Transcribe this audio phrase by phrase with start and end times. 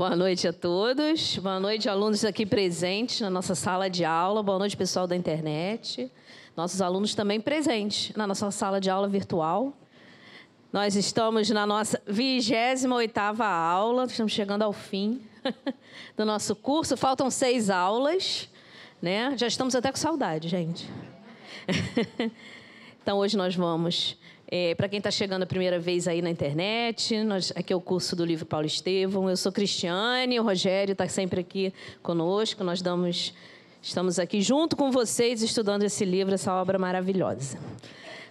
[0.00, 1.36] Boa noite a todos.
[1.36, 4.42] Boa noite, alunos aqui presentes na nossa sala de aula.
[4.42, 6.10] Boa noite, pessoal da internet.
[6.56, 9.74] Nossos alunos também presentes na nossa sala de aula virtual.
[10.72, 15.20] Nós estamos na nossa 28ª aula, estamos chegando ao fim
[16.16, 16.96] do nosso curso.
[16.96, 18.48] Faltam seis aulas,
[19.02, 19.36] né?
[19.36, 20.88] Já estamos até com saudade, gente.
[23.02, 24.16] então, hoje nós vamos
[24.50, 27.80] é, Para quem está chegando a primeira vez aí na internet, nós, aqui é o
[27.80, 29.30] curso do livro Paulo Estevão.
[29.30, 31.72] Eu sou Cristiane, o Rogério está sempre aqui
[32.02, 32.64] conosco.
[32.64, 33.32] Nós damos,
[33.80, 37.60] estamos aqui junto com vocês estudando esse livro, essa obra maravilhosa.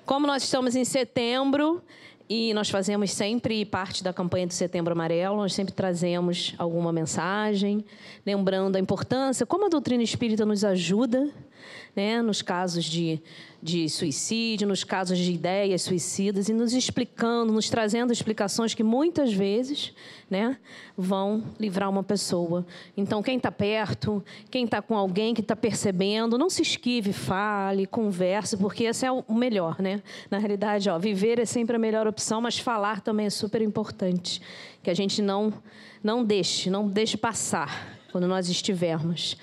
[0.06, 1.82] Como nós estamos em setembro,
[2.28, 7.84] e nós fazemos sempre parte da campanha do Setembro Amarelo, nós sempre trazemos alguma mensagem,
[8.26, 11.32] lembrando a importância, como a doutrina espírita nos ajuda
[11.96, 13.22] né, nos casos de,
[13.62, 19.34] de suicídio, nos casos de ideias suicidas, e nos explicando, nos trazendo explicações que muitas
[19.34, 19.94] vezes
[20.30, 20.58] né,
[20.98, 22.66] vão livrar uma pessoa.
[22.96, 27.86] Então, quem está perto, quem está com alguém que está percebendo, não se esquive, fale,
[27.86, 29.82] converse, porque esse é o melhor.
[29.82, 30.02] Né?
[30.30, 34.42] Na realidade, ó, viver é sempre a melhor opção, mas falar também é super importante.
[34.82, 35.54] Que a gente não,
[36.04, 39.38] não deixe, não deixe passar quando nós estivermos.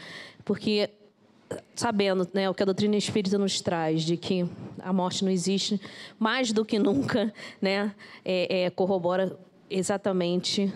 [0.45, 0.91] Porque
[1.75, 5.81] sabendo né, o que a doutrina espírita nos traz, de que a morte não existe,
[6.19, 7.95] mais do que nunca né,
[8.25, 9.39] é, é, corrobora
[9.71, 10.73] exatamente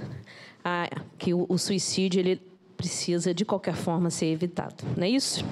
[0.65, 2.41] a, que o, o, suicídio ele
[2.77, 4.85] precisa, de qualquer forma, ser evitado.
[4.97, 5.45] Não é isso?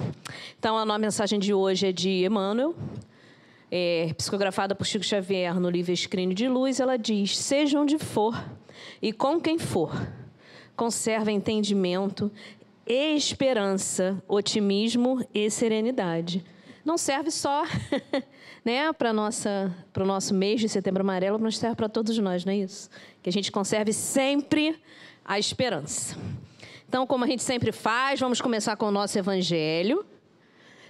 [0.57, 2.75] Então, a nossa mensagem de hoje é de Emmanuel,
[3.71, 6.79] é, psicografada por Chico Xavier no livro Escrínio de Luz.
[6.79, 8.35] Ela diz: Seja onde for
[9.01, 9.91] e com quem for,
[10.75, 12.31] conserva entendimento
[12.89, 16.43] esperança, otimismo e serenidade.
[16.83, 17.63] Não serve só
[18.65, 22.57] né, para o nosso mês de setembro amarelo, mas serve para todos nós, não é
[22.57, 22.89] isso?
[23.21, 24.81] Que a gente conserve sempre
[25.23, 26.17] a esperança.
[26.87, 30.03] Então, como a gente sempre faz, vamos começar com o nosso evangelho,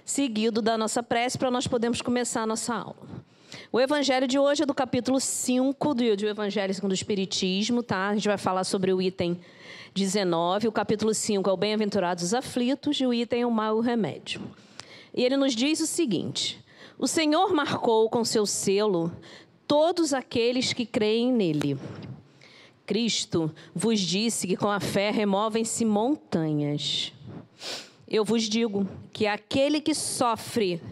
[0.02, 2.96] seguido da nossa prece, para nós podermos começar a nossa aula.
[3.72, 8.08] O evangelho de hoje é do capítulo 5 do, do Evangelho segundo o Espiritismo, tá?
[8.08, 9.38] A gente vai falar sobre o item
[9.94, 13.76] 19, o capítulo 5 é o Bem-aventurados os aflitos e o item é o mal
[13.76, 14.40] o remédio.
[15.14, 16.62] E ele nos diz o seguinte:
[16.98, 19.12] O Senhor marcou com seu selo
[19.66, 21.78] todos aqueles que creem nele.
[22.86, 27.12] Cristo vos disse que com a fé removem-se montanhas.
[28.08, 30.82] Eu vos digo que aquele que sofre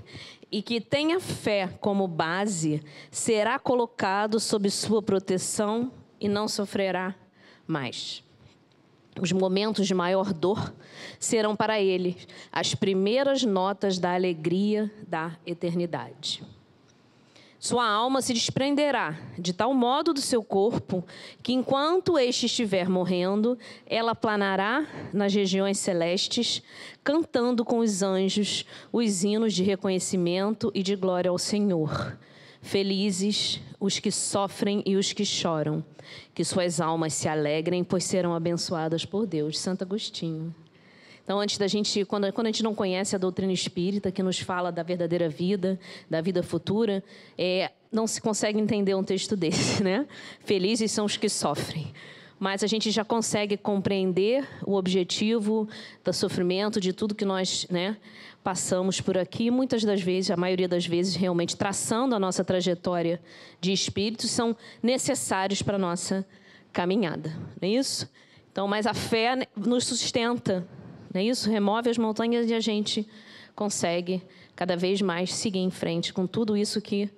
[0.50, 7.14] e que tenha fé como base será colocado sob sua proteção e não sofrerá
[7.66, 8.24] mais.
[9.20, 10.72] Os momentos de maior dor
[11.18, 12.16] serão para ele
[12.52, 16.42] as primeiras notas da alegria da eternidade.
[17.58, 21.04] Sua alma se desprenderá de tal modo do seu corpo
[21.42, 26.62] que, enquanto este estiver morrendo, ela planará nas regiões celestes,
[27.02, 32.16] cantando com os anjos os hinos de reconhecimento e de glória ao Senhor
[32.60, 35.84] Felizes os que sofrem e os que choram,
[36.34, 39.58] que suas almas se alegrem, pois serão abençoadas por Deus.
[39.58, 40.54] Santo Agostinho.
[41.28, 44.38] Então, antes da gente, quando, quando a gente não conhece a doutrina espírita, que nos
[44.38, 45.78] fala da verdadeira vida,
[46.08, 47.04] da vida futura,
[47.36, 50.06] é, não se consegue entender um texto desse, né?
[50.40, 51.92] Felizes são os que sofrem
[52.40, 55.68] mas a gente já consegue compreender o objetivo
[56.04, 57.96] do sofrimento, de tudo que nós né,
[58.44, 63.20] passamos por aqui, muitas das vezes, a maioria das vezes, realmente traçando a nossa trajetória
[63.60, 66.24] de espíritos, são necessários para a nossa
[66.72, 68.08] caminhada, não é isso?
[68.52, 70.64] Então, mas a fé nos sustenta,
[71.12, 71.50] não é isso?
[71.50, 73.06] Remove as montanhas e a gente
[73.54, 74.22] consegue
[74.54, 77.10] cada vez mais seguir em frente com tudo isso que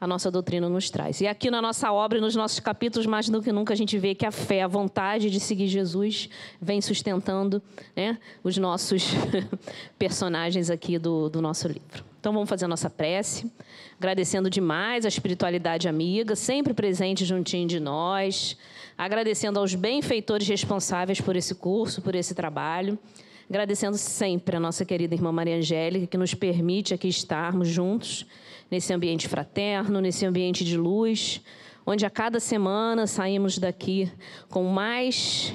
[0.00, 1.20] a nossa doutrina nos traz.
[1.20, 4.14] E aqui na nossa obra, nos nossos capítulos, mais do que nunca, a gente vê
[4.14, 6.28] que a fé, a vontade de seguir Jesus,
[6.60, 7.62] vem sustentando
[7.94, 9.04] né, os nossos
[9.98, 12.04] personagens aqui do, do nosso livro.
[12.20, 13.50] Então vamos fazer a nossa prece,
[13.96, 18.56] agradecendo demais a espiritualidade amiga, sempre presente juntinho de nós,
[18.98, 22.98] agradecendo aos benfeitores responsáveis por esse curso, por esse trabalho,
[23.48, 28.26] agradecendo sempre a nossa querida irmã Maria Angélica, que nos permite aqui estarmos juntos
[28.70, 31.40] nesse ambiente fraterno, nesse ambiente de luz,
[31.86, 34.10] onde a cada semana saímos daqui
[34.48, 35.54] com mais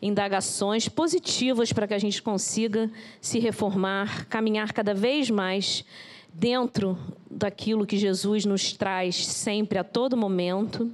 [0.00, 2.90] indagações positivas para que a gente consiga
[3.20, 5.84] se reformar, caminhar cada vez mais
[6.32, 6.96] dentro
[7.28, 10.90] daquilo que Jesus nos traz sempre, a todo momento,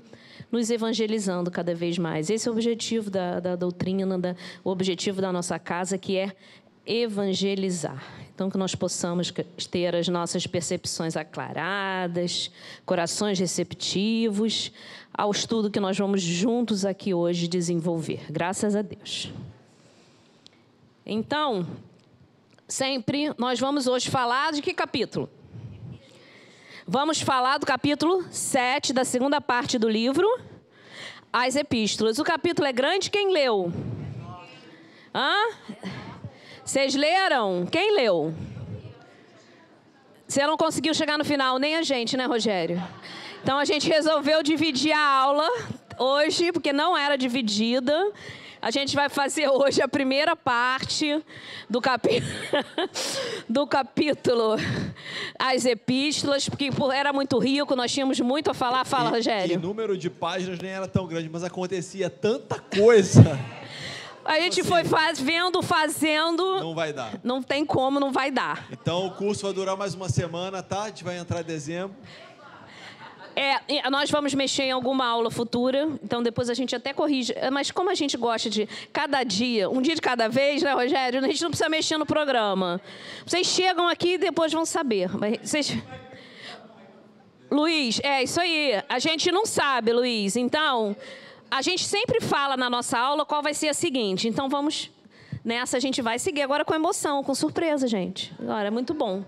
[0.51, 2.31] nos evangelizando cada vez mais.
[2.31, 6.33] Esse é o objetivo da, da doutrina, da, o objetivo da nossa casa, que é
[6.87, 8.03] evangelizar.
[8.35, 9.33] Então, que nós possamos
[9.71, 12.51] ter as nossas percepções aclaradas,
[12.87, 14.73] corações receptivos
[15.13, 18.25] ao estudo que nós vamos juntos aqui hoje desenvolver.
[18.31, 19.31] Graças a Deus.
[21.05, 21.67] Então,
[22.67, 25.29] sempre nós vamos hoje falar de que capítulo?
[26.93, 30.27] Vamos falar do capítulo 7 da segunda parte do livro,
[31.33, 32.19] as epístolas.
[32.19, 33.73] O capítulo é grande, quem leu?
[35.15, 35.55] Hã?
[36.65, 37.65] Vocês leram?
[37.71, 38.35] Quem leu?
[40.27, 42.83] Você não conseguiu chegar no final, nem a gente, né, Rogério?
[43.41, 45.49] Então a gente resolveu dividir a aula
[45.97, 48.13] hoje, porque não era dividida.
[48.63, 51.25] A gente vai fazer hoje a primeira parte
[51.69, 52.23] do, capi...
[53.49, 54.57] do capítulo
[55.39, 58.85] As Epístolas, porque era muito rico, nós tínhamos muito a falar.
[58.85, 59.55] Fala, e, Rogério.
[59.55, 63.39] E o número de páginas nem era tão grande, mas acontecia tanta coisa.
[64.25, 66.61] A gente foi faz, vendo, fazendo.
[66.61, 67.19] Não vai dar.
[67.25, 68.69] Não tem como, não vai dar.
[68.71, 70.83] Então o curso vai durar mais uma semana, tá?
[70.83, 71.97] A gente vai entrar em dezembro.
[73.37, 77.35] É, nós vamos mexer em alguma aula futura, então depois a gente até corrige.
[77.53, 81.25] Mas como a gente gosta de cada dia, um dia de cada vez, né, Rogério?
[81.25, 82.81] A gente não precisa mexer no programa.
[83.25, 85.09] Vocês chegam aqui e depois vão saber.
[85.43, 85.77] Vocês...
[87.51, 88.83] Luiz, é isso aí.
[88.89, 90.37] A gente não sabe, Luiz.
[90.37, 90.95] Então,
[91.51, 94.29] a gente sempre fala na nossa aula qual vai ser a seguinte.
[94.29, 94.91] Então vamos
[95.45, 98.33] nessa a gente vai seguir agora com emoção, com surpresa, gente.
[98.39, 99.25] Agora é muito bom.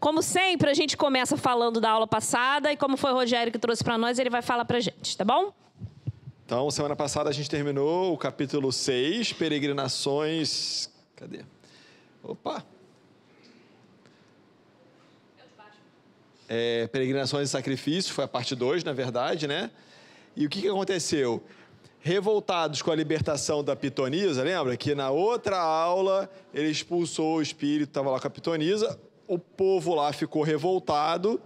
[0.00, 3.58] Como sempre, a gente começa falando da aula passada e como foi o Rogério que
[3.58, 5.52] trouxe para nós, ele vai falar para gente, tá bom?
[6.46, 10.88] Então, semana passada a gente terminou o capítulo 6, peregrinações.
[11.14, 11.44] Cadê?
[12.22, 12.64] Opa!
[16.48, 19.70] É, peregrinações e sacrifícios, foi a parte 2, na verdade, né?
[20.34, 21.44] E o que, que aconteceu?
[22.02, 24.74] revoltados com a libertação da pitonisa, lembra?
[24.74, 28.98] Que na outra aula ele expulsou o espírito, estava lá com a pitonisa,
[29.30, 31.40] o povo lá ficou revoltado,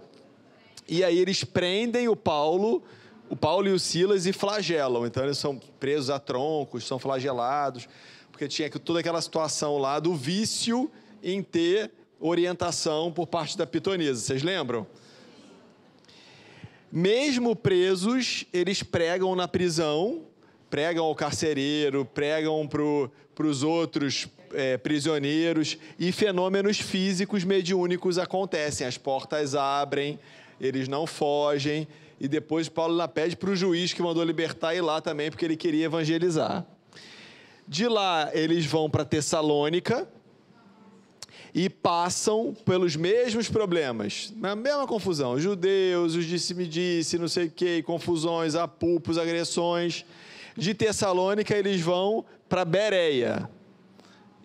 [0.87, 2.81] e aí eles prendem o Paulo,
[3.29, 5.05] o Paulo e o Silas e flagelam.
[5.05, 7.87] Então eles são presos a troncos, são flagelados,
[8.31, 10.89] porque tinha toda aquela situação lá do vício
[11.21, 14.19] em ter orientação por parte da pitonisa.
[14.19, 14.87] Vocês lembram?
[16.91, 20.23] Mesmo presos, eles pregam na prisão
[20.75, 28.85] pregam ao carcereiro, pregam para os outros é, prisioneiros e fenômenos físicos mediúnicos acontecem.
[28.85, 30.19] As portas abrem,
[30.59, 31.87] eles não fogem.
[32.19, 35.45] E depois Paulo lá pede para o juiz que mandou libertar ir lá também, porque
[35.45, 36.65] ele queria evangelizar.
[37.67, 40.07] De lá eles vão para Tessalônica
[41.53, 45.39] e passam pelos mesmos problemas, a mesma confusão.
[45.39, 50.05] Judeus, os disse-me-disse, não sei o quê, confusões, apupos, agressões.
[50.57, 53.49] De Tessalônica, eles vão para Bereia.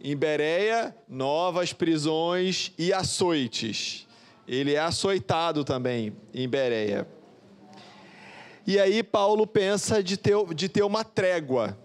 [0.02, 4.08] Em Bereia, novas prisões e açoites.
[4.48, 7.06] Ele é açoitado também em Bereia.
[8.66, 11.78] E aí Paulo pensa de ter, de ter uma trégua.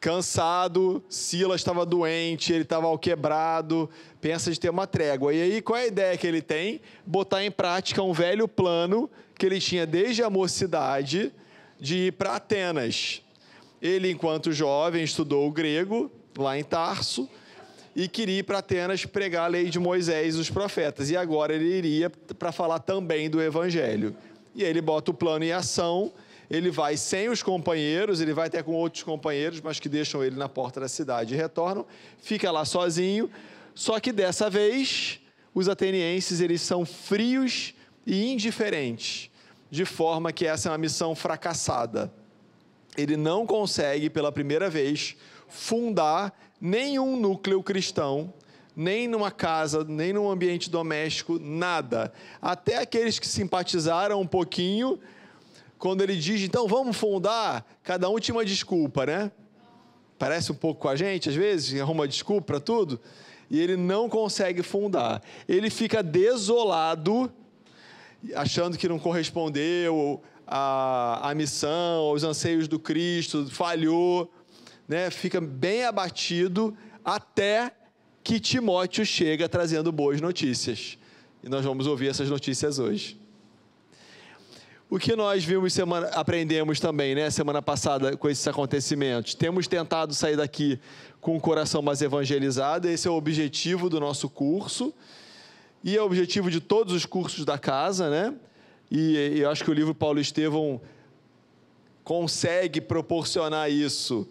[0.00, 3.88] Cansado, Silas estava doente, ele estava quebrado,
[4.20, 5.32] pensa de ter uma trégua.
[5.32, 6.80] E aí qual é a ideia que ele tem?
[7.06, 9.08] Botar em prática um velho plano
[9.38, 11.32] que ele tinha desde a mocidade,
[11.78, 13.22] de ir para Atenas.
[13.80, 17.28] Ele, enquanto jovem, estudou o grego lá em Tarso
[17.94, 21.10] e queria ir para Atenas pregar a lei de Moisés e os profetas.
[21.10, 24.16] E agora ele iria para falar também do evangelho.
[24.54, 26.12] E aí ele bota o plano em ação.
[26.50, 30.36] Ele vai sem os companheiros, ele vai até com outros companheiros, mas que deixam ele
[30.36, 31.86] na porta da cidade e retornam.
[32.18, 33.30] Fica lá sozinho.
[33.74, 35.20] Só que dessa vez,
[35.54, 37.74] os atenienses eles são frios
[38.06, 39.30] e indiferentes
[39.70, 42.12] de forma que essa é uma missão fracassada.
[42.94, 45.16] Ele não consegue, pela primeira vez,
[45.52, 48.32] fundar nenhum núcleo cristão,
[48.74, 52.12] nem numa casa, nem num ambiente doméstico, nada.
[52.40, 54.98] Até aqueles que simpatizaram um pouquinho,
[55.78, 59.30] quando ele diz, então vamos fundar, cada um tinha uma desculpa, né?
[60.18, 62.98] Parece um pouco com a gente, às vezes, arruma desculpa para tudo,
[63.50, 65.22] e ele não consegue fundar.
[65.46, 67.30] Ele fica desolado
[68.34, 74.32] achando que não correspondeu à, à missão, aos anseios do Cristo, falhou,
[74.92, 75.10] né?
[75.10, 77.72] fica bem abatido até
[78.22, 80.98] que Timóteo chega trazendo boas notícias.
[81.42, 83.20] E nós vamos ouvir essas notícias hoje.
[84.88, 89.34] O que nós vimos semana, aprendemos também, né, semana passada com esses acontecimentos.
[89.34, 90.78] Temos tentado sair daqui
[91.18, 94.92] com o coração mais evangelizado, esse é o objetivo do nosso curso
[95.82, 98.34] e é o objetivo de todos os cursos da casa, né?
[98.90, 100.78] E eu acho que o livro Paulo Estevão
[102.04, 104.28] consegue proporcionar isso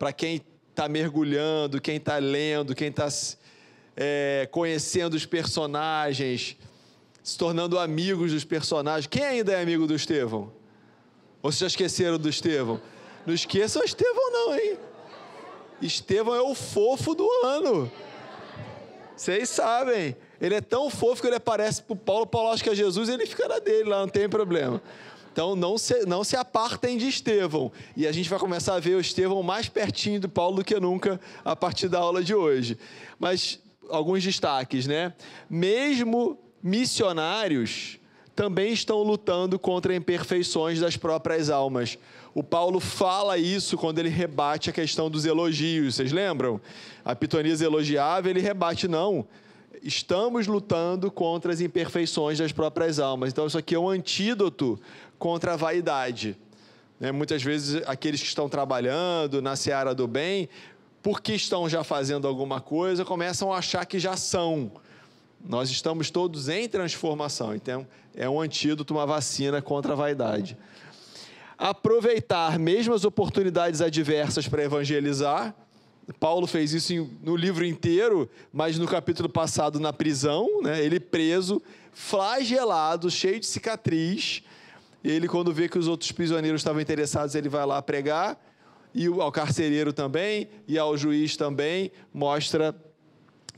[0.00, 0.40] para quem
[0.70, 3.06] está mergulhando, quem está lendo, quem está
[3.94, 6.56] é, conhecendo os personagens,
[7.22, 9.06] se tornando amigos dos personagens.
[9.06, 10.50] Quem ainda é amigo do Estevão?
[11.42, 12.80] Ou vocês já esqueceram do Estevão?
[13.26, 14.78] Não esqueçam o Estevão, não, hein?
[15.82, 17.92] Estevão é o fofo do ano.
[19.14, 20.16] Vocês sabem.
[20.40, 22.26] Ele é tão fofo que ele aparece para o Paulo.
[22.26, 24.80] Paulo acha que é Jesus e ele fica na dele lá, não tem problema.
[25.32, 27.70] Então não se, não se apartem de Estevão.
[27.96, 30.78] E a gente vai começar a ver o Estevão mais pertinho do Paulo do que
[30.78, 32.76] nunca a partir da aula de hoje.
[33.18, 35.12] Mas alguns destaques, né?
[35.48, 37.98] Mesmo missionários
[38.34, 41.98] também estão lutando contra imperfeições das próprias almas.
[42.34, 45.96] O Paulo fala isso quando ele rebate a questão dos elogios.
[45.96, 46.60] Vocês lembram?
[47.04, 49.26] A pitonisa elogiava, ele rebate, não.
[49.82, 53.30] Estamos lutando contra as imperfeições das próprias almas.
[53.30, 54.78] Então, isso aqui é um antídoto
[55.20, 56.34] contra a vaidade.
[56.98, 57.12] Né?
[57.12, 60.48] Muitas vezes, aqueles que estão trabalhando na seara do bem,
[61.02, 64.72] porque estão já fazendo alguma coisa, começam a achar que já são.
[65.46, 70.56] Nós estamos todos em transformação, então é um antídoto, uma vacina contra a vaidade.
[71.56, 75.54] Aproveitar mesmo as oportunidades adversas para evangelizar.
[76.18, 80.82] Paulo fez isso no livro inteiro, mas no capítulo passado na prisão, né?
[80.82, 81.62] ele preso,
[81.92, 84.42] flagelado, cheio de cicatriz.
[85.02, 88.38] Ele, quando vê que os outros prisioneiros estavam interessados, ele vai lá pregar
[88.94, 92.74] e ao carcereiro também, e ao juiz também, mostra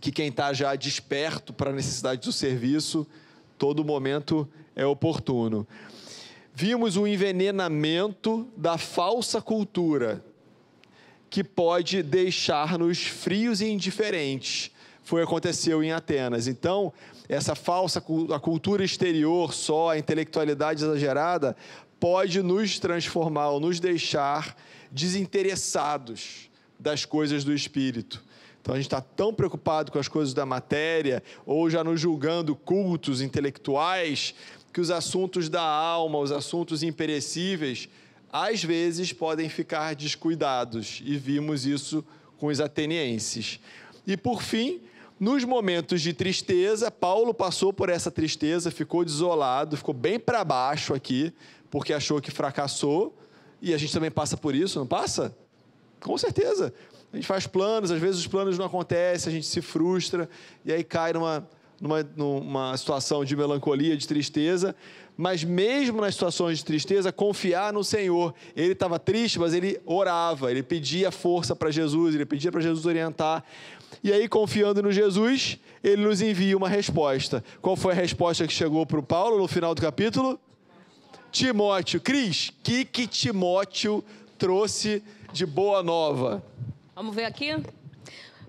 [0.00, 3.06] que quem está já desperto para a necessidade do serviço,
[3.56, 5.66] todo momento é oportuno.
[6.54, 10.22] Vimos o envenenamento da falsa cultura,
[11.30, 14.71] que pode deixar-nos frios e indiferentes.
[15.12, 16.46] Foi aconteceu em Atenas.
[16.46, 16.90] Então,
[17.28, 18.02] essa falsa
[18.34, 21.54] a cultura exterior só, a intelectualidade exagerada,
[22.00, 24.56] pode nos transformar ou nos deixar
[24.90, 26.48] desinteressados
[26.80, 28.24] das coisas do espírito.
[28.62, 32.56] Então a gente está tão preocupado com as coisas da matéria, ou já nos julgando
[32.56, 34.34] cultos intelectuais,
[34.72, 37.86] que os assuntos da alma, os assuntos imperecíveis,
[38.32, 42.02] às vezes podem ficar descuidados, e vimos isso
[42.38, 43.60] com os atenienses.
[44.06, 44.80] E por fim,
[45.22, 50.92] nos momentos de tristeza, Paulo passou por essa tristeza, ficou desolado, ficou bem para baixo
[50.94, 51.32] aqui,
[51.70, 53.16] porque achou que fracassou,
[53.60, 55.32] e a gente também passa por isso, não passa?
[56.00, 56.74] Com certeza.
[57.12, 60.28] A gente faz planos, às vezes os planos não acontecem, a gente se frustra
[60.64, 61.48] e aí cai numa,
[61.80, 64.74] numa, numa situação de melancolia, de tristeza.
[65.16, 68.34] Mas mesmo nas situações de tristeza, confiar no Senhor.
[68.56, 72.86] Ele estava triste, mas ele orava, ele pedia força para Jesus, ele pedia para Jesus
[72.86, 73.44] orientar.
[74.02, 77.44] E aí, confiando no Jesus, ele nos envia uma resposta.
[77.60, 80.40] Qual foi a resposta que chegou para o Paulo no final do capítulo?
[81.30, 82.00] Timóteo.
[82.00, 84.04] Cris, o que, que Timóteo
[84.38, 85.02] trouxe
[85.32, 86.42] de boa nova?
[86.94, 87.56] Vamos ver aqui?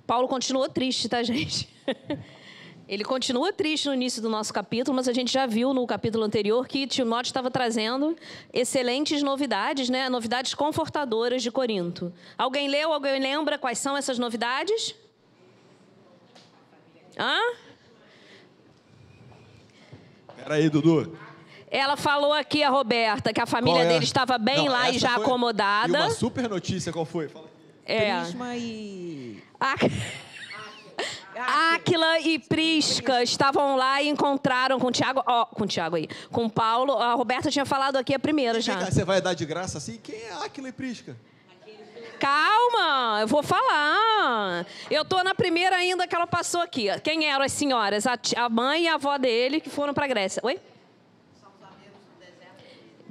[0.05, 1.69] Paulo continuou triste, tá, gente?
[2.87, 6.23] Ele continua triste no início do nosso capítulo, mas a gente já viu no capítulo
[6.23, 8.15] anterior que Timóteo estava trazendo
[8.51, 10.09] excelentes novidades, né?
[10.09, 12.13] Novidades confortadoras de Corinto.
[12.37, 12.91] Alguém leu?
[12.91, 14.93] Alguém lembra quais são essas novidades?
[17.17, 17.37] Hã?
[20.35, 21.17] Peraí, Dudu.
[21.71, 23.87] Ela falou aqui, a Roberta, que a família é?
[23.87, 25.97] dele estava bem Não, lá e já acomodada.
[25.97, 27.29] E uma super notícia, qual foi?
[27.29, 27.49] Fala.
[27.85, 28.19] É.
[28.21, 29.41] Prisma e...
[31.35, 36.07] Áquila e Prisca estavam lá e encontraram com o Tiago, ó, com o Tiago aí,
[36.31, 36.93] com o Paulo.
[36.93, 38.79] A Roberta tinha falado aqui a primeira já.
[38.85, 39.97] Você vai dar de graça assim?
[40.01, 41.15] Quem é Áquila e Prisca?
[42.19, 44.65] Calma, eu vou falar.
[44.89, 46.87] Eu tô na primeira ainda que ela passou aqui.
[47.01, 48.07] Quem eram as senhoras?
[48.07, 50.41] A, a mãe e a avó dele que foram para Grécia.
[50.43, 50.57] Oi?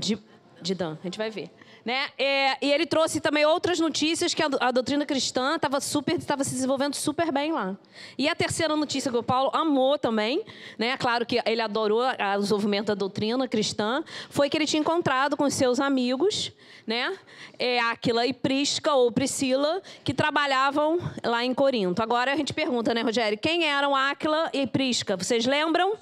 [0.03, 0.19] de,
[0.61, 0.97] de Dan.
[1.01, 1.51] A gente vai ver.
[1.85, 2.09] Né?
[2.17, 6.45] É, e ele trouxe também outras notícias que a, a doutrina cristã estava super estava
[6.45, 7.77] se desenvolvendo super bem lá.
[8.17, 10.45] E a terceira notícia que o Paulo amou também,
[10.79, 10.97] né?
[10.97, 15.51] Claro que ele adorou o desenvolvimento da doutrina cristã, foi que ele tinha encontrado com
[15.51, 16.53] seus amigos,
[16.87, 17.19] né?
[17.59, 22.01] É, Aquila e Prisca ou Priscila, que trabalhavam lá em Corinto.
[22.01, 25.17] Agora a gente pergunta, né, Rogério, quem eram Aquila e Prisca?
[25.17, 25.97] Vocês lembram?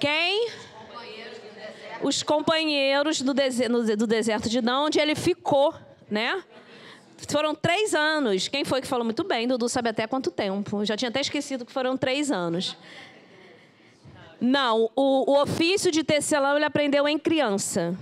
[0.00, 0.48] Quem?
[2.02, 5.74] Os companheiros do, deserto, de Dão, onde ele ficou,
[6.10, 6.42] né?
[7.28, 8.48] Foram três anos.
[8.48, 9.46] Quem foi que falou muito bem?
[9.46, 10.84] Dudu sabe até quanto tempo.
[10.84, 12.76] Já tinha até esquecido que foram três anos.
[14.40, 17.96] Não, o, o ofício de tecelão ele aprendeu em criança.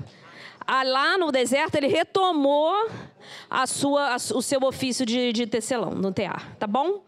[0.67, 2.89] Ah, lá no deserto ele retomou
[3.49, 7.03] a sua, a, o seu ofício de, de tecelão no tear, tá bom?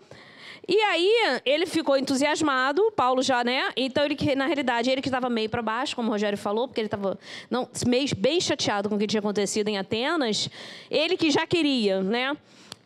[0.67, 3.71] E aí ele ficou entusiasmado, Paulo já, né?
[3.77, 6.69] Então ele que na realidade ele que estava meio para baixo, como o Rogério falou,
[6.69, 7.19] porque ele estava
[7.51, 10.49] não meio bem chateado com o que tinha acontecido em Atenas.
[10.91, 12.37] Ele que já queria, né?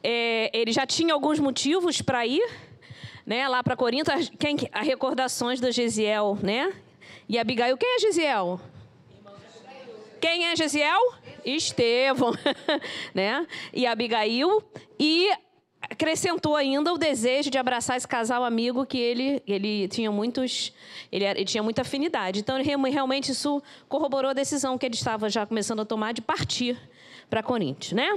[0.03, 2.49] É, ele já tinha alguns motivos para ir,
[3.27, 6.73] né, lá para Corinto, quem a recordações do Gesiel, né?
[7.29, 8.61] E Abigail, quem é Gesiel?
[10.21, 11.01] Quem é Gesiel?
[11.45, 12.33] Estevão,
[13.15, 13.47] né?
[13.73, 14.63] E Abigail
[14.99, 15.29] e
[15.81, 20.73] acrescentou ainda o desejo de abraçar esse casal amigo que ele, ele tinha muitos
[21.13, 22.41] ele, ele, tinha muita afinidade.
[22.41, 26.79] Então realmente isso corroborou a decisão que ele estava já começando a tomar de partir
[27.29, 28.09] para Coríntios, né?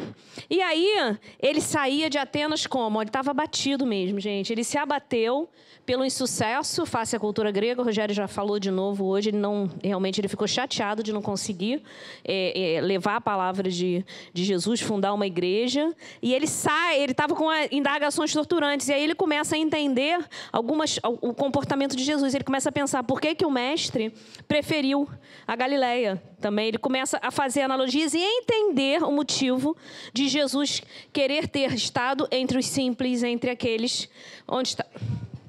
[0.49, 3.01] E aí ele saía de Atenas como?
[3.01, 4.53] Ele estava abatido mesmo, gente.
[4.53, 5.49] Ele se abateu
[5.89, 7.81] pelo insucesso face à cultura grega.
[7.81, 9.29] O Rogério já falou de novo hoje.
[9.29, 11.81] Ele não realmente ele ficou chateado de não conseguir
[12.23, 15.91] é, é, levar a palavra de, de Jesus, fundar uma igreja.
[16.21, 17.01] E ele sai.
[17.01, 18.87] Ele estava com indagações torturantes.
[18.87, 22.35] E aí ele começa a entender algumas o comportamento de Jesus.
[22.35, 24.13] Ele começa a pensar por que que o mestre
[24.47, 25.09] preferiu
[25.47, 26.21] a Galileia.
[26.39, 29.75] Também ele começa a fazer analogias e entender o motivo
[30.13, 34.09] de Jesus querer ter estado entre os simples, entre aqueles
[34.47, 34.85] onde está.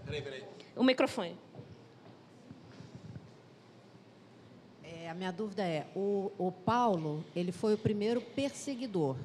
[0.04, 0.44] Peraí, peraí.
[0.76, 1.36] O microfone.
[4.82, 9.16] É, a minha dúvida é, o, o Paulo, ele foi o primeiro perseguidor.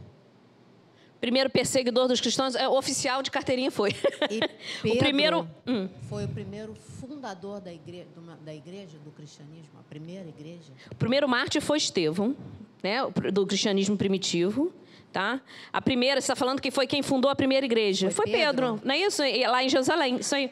[1.20, 3.92] Primeiro perseguidor dos cristãos, é, oficial de carteirinha foi.
[4.86, 5.90] O primeiro hum.
[6.10, 8.08] foi o primeiro fundador da igreja,
[8.44, 10.72] da igreja, do cristianismo, a primeira igreja.
[10.92, 12.36] O primeiro mártir foi Estevão,
[12.86, 14.72] né, do cristianismo primitivo.
[15.12, 15.42] Tá?
[15.72, 18.12] A primeira, você está falando que foi quem fundou a primeira igreja.
[18.12, 18.74] Foi, foi Pedro.
[18.74, 18.82] Pedro.
[18.86, 19.22] não é isso?
[19.50, 20.18] Lá em Jerusalém.
[20.18, 20.52] Isso aí.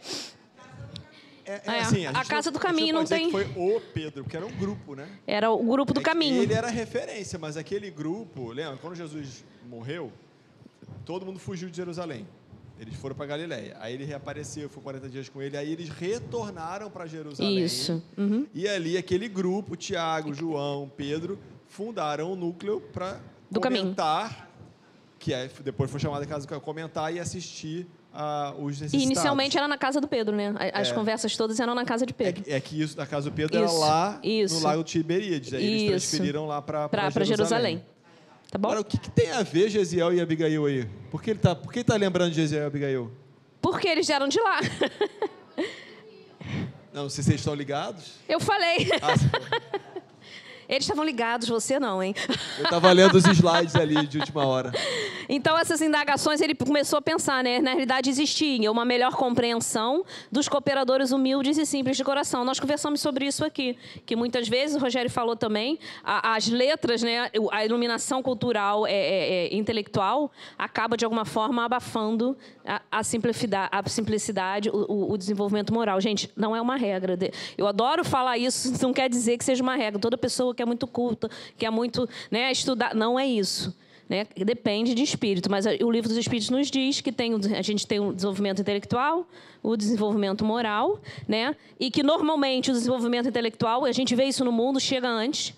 [1.46, 3.30] É, é, assim, a, a Casa não, do Caminho não tem.
[3.30, 5.10] foi o Pedro, porque era um grupo, né?
[5.28, 6.42] Era o grupo do é caminho.
[6.42, 8.78] Ele era referência, mas aquele grupo, lembra?
[8.78, 10.10] Quando Jesus morreu,
[11.06, 12.26] todo mundo fugiu de Jerusalém.
[12.80, 13.76] Eles foram para Galiléia.
[13.82, 15.58] Aí ele reapareceu, foi 40 dias com ele.
[15.58, 17.60] Aí eles retornaram para Jerusalém.
[17.60, 18.02] Isso.
[18.18, 18.48] Uhum.
[18.54, 21.38] E ali aquele grupo, Tiago, João, Pedro,
[21.74, 23.20] fundaram o núcleo para
[23.52, 24.48] comentar, caminho.
[25.18, 28.94] que é, depois foi chamada casa comentar e assistir a, os necessitados.
[28.94, 30.54] E inicialmente era na casa do Pedro, né?
[30.72, 30.94] As é.
[30.94, 32.44] conversas todas eram na casa de Pedro.
[32.46, 33.76] É, é que isso, na casa do Pedro isso.
[33.76, 34.56] era lá isso.
[34.56, 35.52] no Lago Tiberíades.
[35.52, 37.26] Aí eles transferiram lá para Jerusalém.
[37.26, 37.86] Jerusalém.
[38.52, 38.68] Tá bom?
[38.68, 40.88] Agora, o que, que, tem a ver Gesiel e Abigail aí?
[41.10, 43.12] Por que ele está tá lembrando de Gesiel e Abigail?
[43.60, 44.60] Porque eles eram de lá.
[46.94, 48.12] Não, se vocês estão ligados?
[48.30, 48.90] Eu falei.
[49.02, 49.16] Ah,
[50.68, 52.16] Eles estavam ligados, você não, hein?
[52.58, 54.72] Eu estava lendo os slides ali de última hora.
[55.28, 57.60] Então, essas indagações, ele começou a pensar, né?
[57.60, 62.44] Na realidade, existia uma melhor compreensão dos cooperadores humildes e simples de coração.
[62.44, 67.30] Nós conversamos sobre isso aqui, que muitas vezes, o Rogério falou também, as letras, né?
[67.52, 73.70] A iluminação cultural, é, é, é, intelectual, acaba, de alguma forma, abafando a, a simplicidade,
[73.72, 76.00] a simplicidade o, o desenvolvimento moral.
[76.00, 77.18] Gente, não é uma regra.
[77.58, 80.00] Eu adoro falar isso, não quer dizer que seja uma regra.
[80.00, 82.52] Toda pessoa que é muito culta, que é muito né.
[82.96, 83.76] Não é isso.
[84.10, 84.28] Né?
[84.36, 88.00] Depende de espírito, mas o livro dos espíritos nos diz que tem, a gente tem
[88.00, 89.28] o desenvolvimento intelectual,
[89.62, 91.56] o desenvolvimento moral, né?
[91.80, 95.54] e que normalmente o desenvolvimento intelectual, a gente vê isso no mundo, chega antes,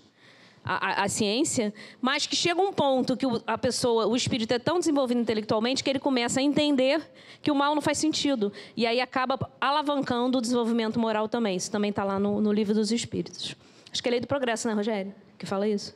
[0.63, 4.51] a, a, a, ciência, mas que chega um ponto que o, a pessoa, o espírito
[4.51, 7.01] é tão desenvolvido intelectualmente que ele começa a entender
[7.41, 8.51] que o mal não faz sentido.
[8.75, 11.55] E aí acaba alavancando o desenvolvimento moral também.
[11.55, 13.55] Isso também está lá no, no livro dos espíritos.
[13.95, 15.15] Acho que é lei do progresso, né, Rogério?
[15.37, 15.95] Que fala isso.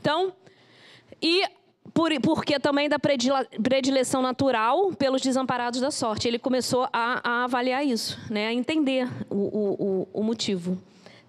[0.00, 0.32] Então,
[1.22, 1.44] e
[1.94, 6.26] por, porque também da predileção natural pelos desamparados da sorte.
[6.26, 8.48] Ele começou a, a avaliar isso, né?
[8.48, 10.76] a entender o, o, o, motivo.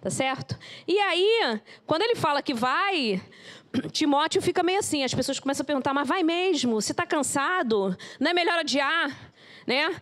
[0.02, 0.58] Tá certo?
[0.88, 3.22] E aí, quando ele fala que vai,
[3.94, 5.04] Timóteo fica meio assim.
[5.04, 6.82] As pessoas começam a perguntar, mas vai mesmo?
[6.82, 7.96] Você está cansado?
[8.20, 9.16] Não é melhor adiar?
[9.68, 9.96] Né?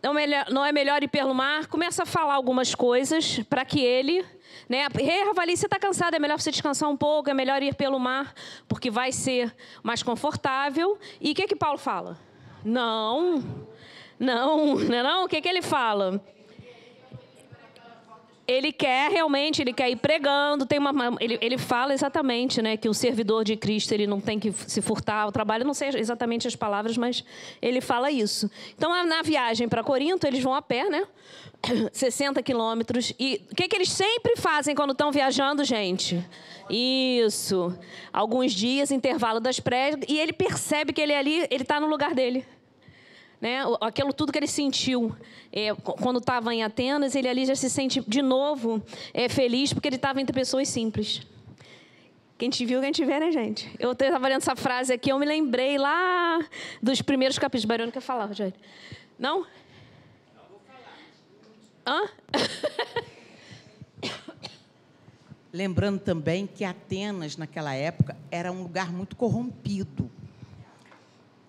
[0.00, 1.66] Não, é melhor, não é melhor ir pelo mar?
[1.66, 4.24] Começa a falar algumas coisas para que ele
[4.68, 4.86] né?
[4.94, 8.34] Reavalie se está cansado, é melhor você descansar um pouco, é melhor ir pelo mar,
[8.68, 10.98] porque vai ser mais confortável.
[11.20, 12.18] E o que, que Paulo fala?
[12.64, 13.42] Não,
[14.18, 15.24] não, não, é não?
[15.24, 16.22] O que, que ele fala?
[18.52, 22.88] Ele quer realmente, ele quer ir pregando, tem uma, ele, ele fala exatamente, né, que
[22.88, 26.46] o servidor de Cristo ele não tem que se furtar ao trabalho, não sei exatamente
[26.46, 27.24] as palavras, mas
[27.60, 28.50] ele fala isso.
[28.76, 31.06] Então, na viagem para Corinto, eles vão a pé, né,
[31.92, 36.22] 60 quilômetros, e o que, que eles sempre fazem quando estão viajando, gente?
[36.68, 37.76] Isso,
[38.12, 41.86] alguns dias, intervalo das prédios, e ele percebe que ele é ali, ele está no
[41.86, 42.46] lugar dele
[43.42, 43.58] né?
[43.80, 45.12] Aquilo tudo que ele sentiu
[45.52, 48.80] é, quando estava em Atenas, ele ali já se sente de novo
[49.12, 51.22] é, feliz porque ele estava entre pessoas simples.
[52.38, 53.68] Quem te viu, quem te vê, né, gente?
[53.80, 56.38] Eu estava lendo essa frase aqui, eu me lembrei lá
[56.80, 57.64] dos primeiros capítulos.
[57.64, 58.54] Barulho quer falar, Rogério?
[59.18, 59.40] Não?
[59.40, 59.46] Não
[60.48, 60.94] vou falar.
[61.84, 62.08] Hã?
[65.52, 70.08] Lembrando também que Atenas, naquela época, era um lugar muito corrompido.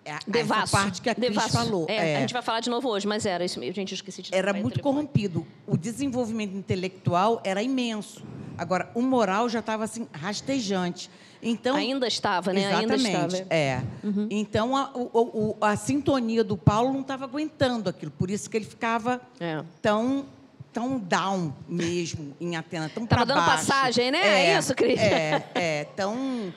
[0.04, 0.62] É, Devasso.
[0.62, 1.52] essa parte que a Cris Devasso.
[1.52, 1.86] falou.
[1.88, 2.16] É, é.
[2.16, 3.74] A gente vai falar de novo hoje, mas era isso mesmo.
[3.74, 5.46] Gente, eu esqueci de Era muito corrompido.
[5.66, 8.22] O desenvolvimento intelectual era imenso.
[8.56, 11.10] Agora, o moral já estava assim, rastejante.
[11.42, 12.60] Então, ainda estava, né?
[12.60, 13.06] Exatamente.
[13.06, 13.54] Ainda estava.
[13.54, 13.82] É.
[14.02, 14.28] Uhum.
[14.30, 18.10] Então, a, o, a, sintonia do Paulo não estava aguentando aquilo.
[18.12, 19.62] Por isso que ele ficava é.
[19.82, 20.26] tão
[20.72, 23.32] tão down mesmo em Atena, tão para baixo.
[23.32, 24.18] dando passagem, né?
[24.18, 24.98] É, é isso, Cris?
[24.98, 26.52] É, é, tão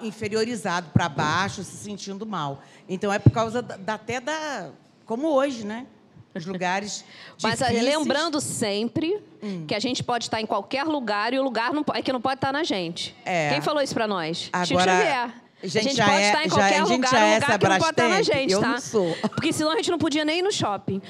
[0.00, 2.62] inferiorizado para baixo, se sentindo mal.
[2.88, 4.70] Então é por causa da, até da
[5.04, 5.86] como hoje, né?
[6.34, 7.04] Os lugares
[7.42, 7.82] Mas difíceis.
[7.82, 9.64] lembrando sempre hum.
[9.66, 12.20] que a gente pode estar em qualquer lugar e o lugar não, é que não
[12.20, 13.16] pode estar na gente.
[13.24, 13.50] É.
[13.50, 14.50] Quem falou isso para nós?
[14.52, 15.46] Agora, Chico Xavier.
[15.62, 17.68] A gente, a gente pode é, estar em qualquer já, lugar, um é lugar que
[17.68, 18.68] não pode estar na gente, eu tá?
[18.68, 19.16] Não sou.
[19.34, 21.00] Porque senão a gente não podia nem ir no shopping.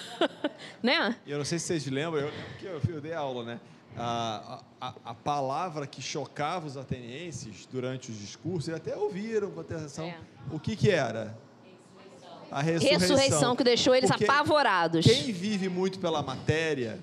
[0.82, 1.14] né?
[1.26, 3.60] Eu não sei se vocês lembram, eu que eu, eu dei aula, né?
[3.98, 9.60] A, a, a, palavra que chocava os atenienses durante os discursos, eles até ouviram com
[9.60, 10.04] atenção.
[10.04, 10.18] É.
[10.52, 11.36] O que, que era?
[12.50, 13.00] A ressurreição.
[13.00, 15.04] ressurreição que deixou eles Porque apavorados.
[15.04, 17.00] Quem vive muito pela matéria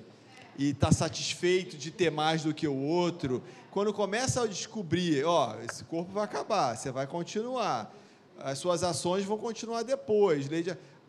[0.58, 5.56] e está satisfeito de ter mais do que o outro, quando começa a descobrir, ó,
[5.68, 7.92] esse corpo vai acabar, você vai continuar,
[8.40, 10.48] as suas ações vão continuar depois,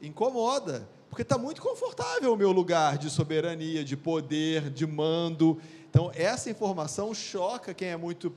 [0.01, 0.89] incomoda.
[1.15, 5.61] Porque está muito confortável o meu lugar de soberania, de poder, de mando.
[5.89, 8.35] Então, essa informação choca quem é muito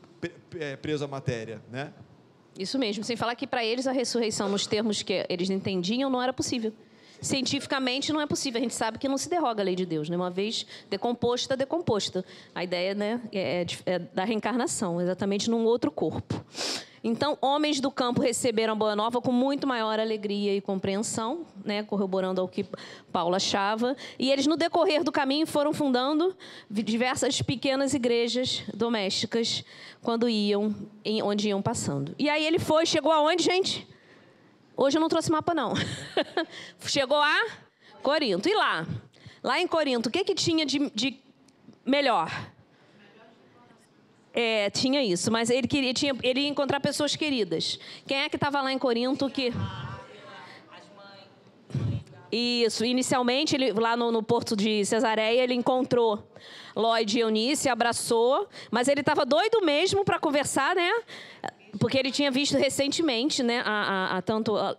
[0.60, 1.92] é, preso à matéria, né?
[2.56, 3.04] Isso mesmo.
[3.04, 6.72] Sem falar que para eles a ressurreição, nos termos que eles entendiam, não era possível.
[7.20, 8.60] Cientificamente não é possível.
[8.60, 10.08] A gente sabe que não se derroga a lei de Deus.
[10.08, 10.16] Né?
[10.16, 12.24] Uma vez decomposta, decomposta.
[12.54, 16.46] A ideia né, é, é da reencarnação, exatamente num outro corpo.
[17.03, 21.83] Então, homens do campo receberam a boa nova com muito maior alegria e compreensão, né,
[21.83, 22.65] corroborando ao que
[23.12, 23.95] Paulo achava.
[24.17, 26.36] E eles, no decorrer do caminho, foram fundando
[26.69, 29.63] diversas pequenas igrejas domésticas
[30.01, 32.15] quando iam, em, onde iam passando.
[32.17, 33.88] E aí ele foi, chegou aonde, gente?
[34.75, 35.73] Hoje eu não trouxe mapa, não.
[36.86, 37.47] chegou a
[38.01, 38.47] Corinto.
[38.47, 38.86] E lá?
[39.43, 41.19] Lá em Corinto, o que, que tinha de, de
[41.86, 42.29] melhor?
[44.39, 47.80] É, tinha isso, mas ele queria, tinha, ele ia encontrar pessoas queridas.
[48.06, 49.52] Quem é que estava lá em Corinto que.
[52.32, 56.23] Isso, inicialmente, ele, lá no, no porto de Cesareia, ele encontrou
[56.76, 60.91] Lloyd e Eunice, abraçou, mas ele estava doido mesmo para conversar, né?
[61.80, 64.75] Porque ele tinha visto recentemente, né, a, a, a tanto a,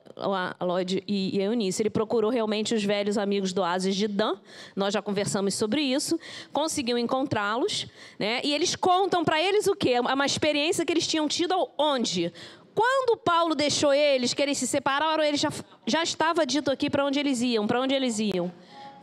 [0.58, 4.36] a Lloyd e, a Eunice, ele procurou realmente os velhos amigos do Oasis de Dan,
[4.74, 6.18] nós já conversamos sobre isso,
[6.52, 7.86] conseguiu encontrá-los,
[8.18, 10.00] né, e eles contam para eles o quê?
[10.00, 12.32] Uma experiência que eles tinham tido onde?
[12.74, 15.50] Quando Paulo deixou eles, que eles se separaram, ele já,
[15.84, 18.52] já estava dito aqui para onde eles iam, para onde eles iam?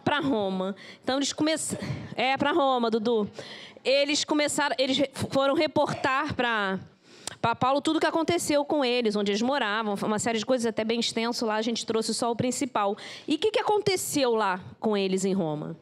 [0.02, 0.76] Para Roma.
[1.04, 3.30] Então eles começaram, é para Roma, Dudu.
[3.84, 6.80] Eles começaram, eles foram reportar para
[7.46, 10.66] para Paulo tudo o que aconteceu com eles, onde eles moravam, uma série de coisas
[10.66, 12.98] até bem extenso lá, a gente trouxe só o principal.
[13.28, 15.78] E o que, que aconteceu lá com eles em Roma?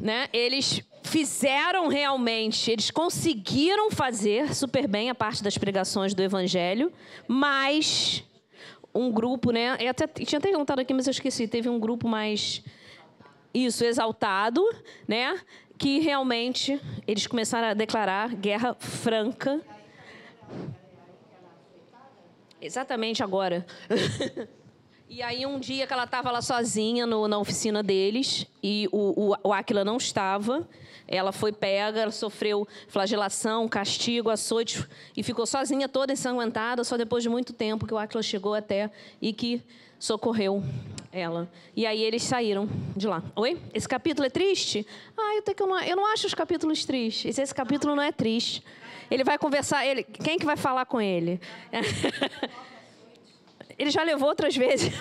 [0.00, 0.28] Né?
[0.32, 6.92] Eles fizeram realmente, eles conseguiram fazer super bem a parte das pregações do evangelho,
[7.28, 8.24] mas
[8.92, 9.76] um grupo, né?
[9.78, 11.46] Eu até, tinha até contado aqui, mas eu esqueci.
[11.46, 12.64] Teve um grupo mais
[13.54, 14.68] isso exaltado,
[15.06, 15.38] né?
[15.80, 19.62] Que realmente eles começaram a declarar guerra franca.
[22.60, 23.64] Exatamente agora.
[25.08, 29.30] e aí, um dia que ela estava lá sozinha no, na oficina deles, e o,
[29.32, 30.68] o, o Aquila não estava,
[31.08, 37.22] ela foi pega, ela sofreu flagelação, castigo, açoite, e ficou sozinha, toda ensanguentada, só depois
[37.22, 39.62] de muito tempo que o Aquila chegou até e que
[39.98, 40.62] socorreu
[41.12, 41.50] ela.
[41.74, 43.22] E aí eles saíram de lá.
[43.34, 43.60] Oi?
[43.74, 44.86] Esse capítulo é triste?
[45.16, 47.38] Ah, eu, que eu, não, eu não acho os capítulos tristes.
[47.38, 48.62] Esse capítulo não é triste.
[49.10, 49.84] Ele vai conversar.
[49.84, 51.40] Ele, quem que vai falar com ele?
[53.76, 54.92] ele já levou outras vezes.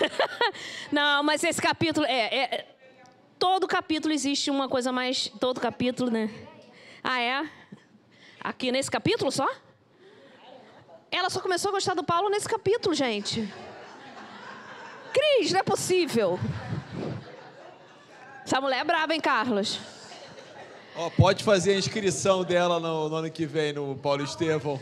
[0.92, 2.76] não, mas esse capítulo é, é,
[3.38, 5.32] todo capítulo existe uma coisa mais.
[5.40, 6.30] Todo capítulo, né?
[7.04, 7.48] Ah, é?
[8.40, 9.48] Aqui nesse capítulo só?
[11.12, 13.48] Ela só começou a gostar do Paulo nesse capítulo, gente.
[15.14, 16.40] Cris, não é possível.
[18.46, 19.80] Essa mulher é brava, hein, Carlos?
[20.96, 24.80] Oh, pode fazer a inscrição dela no, no, ano que vem no Paulo Estevão.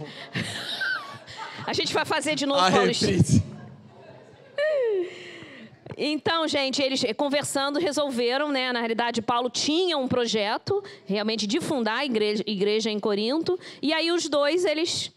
[1.65, 3.57] a gente vai fazer de novo, a Paulo Estevão.
[5.99, 8.71] Então, gente, eles conversando resolveram, né?
[8.71, 13.59] Na realidade, Paulo tinha um projeto realmente de fundar a igreja, igreja em Corinto.
[13.81, 15.11] E aí os dois, eles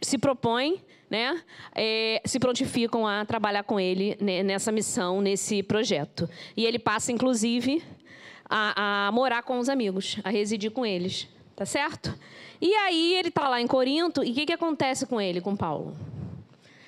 [0.00, 1.40] se propõem né,
[1.74, 6.28] é, se prontificam a trabalhar com ele né, nessa missão, nesse projeto.
[6.56, 7.82] E ele passa, inclusive,
[8.48, 11.28] a, a morar com os amigos, a residir com eles.
[11.56, 12.12] Tá certo?
[12.60, 15.54] E aí ele está lá em Corinto, e o que, que acontece com ele, com
[15.54, 15.96] Paulo?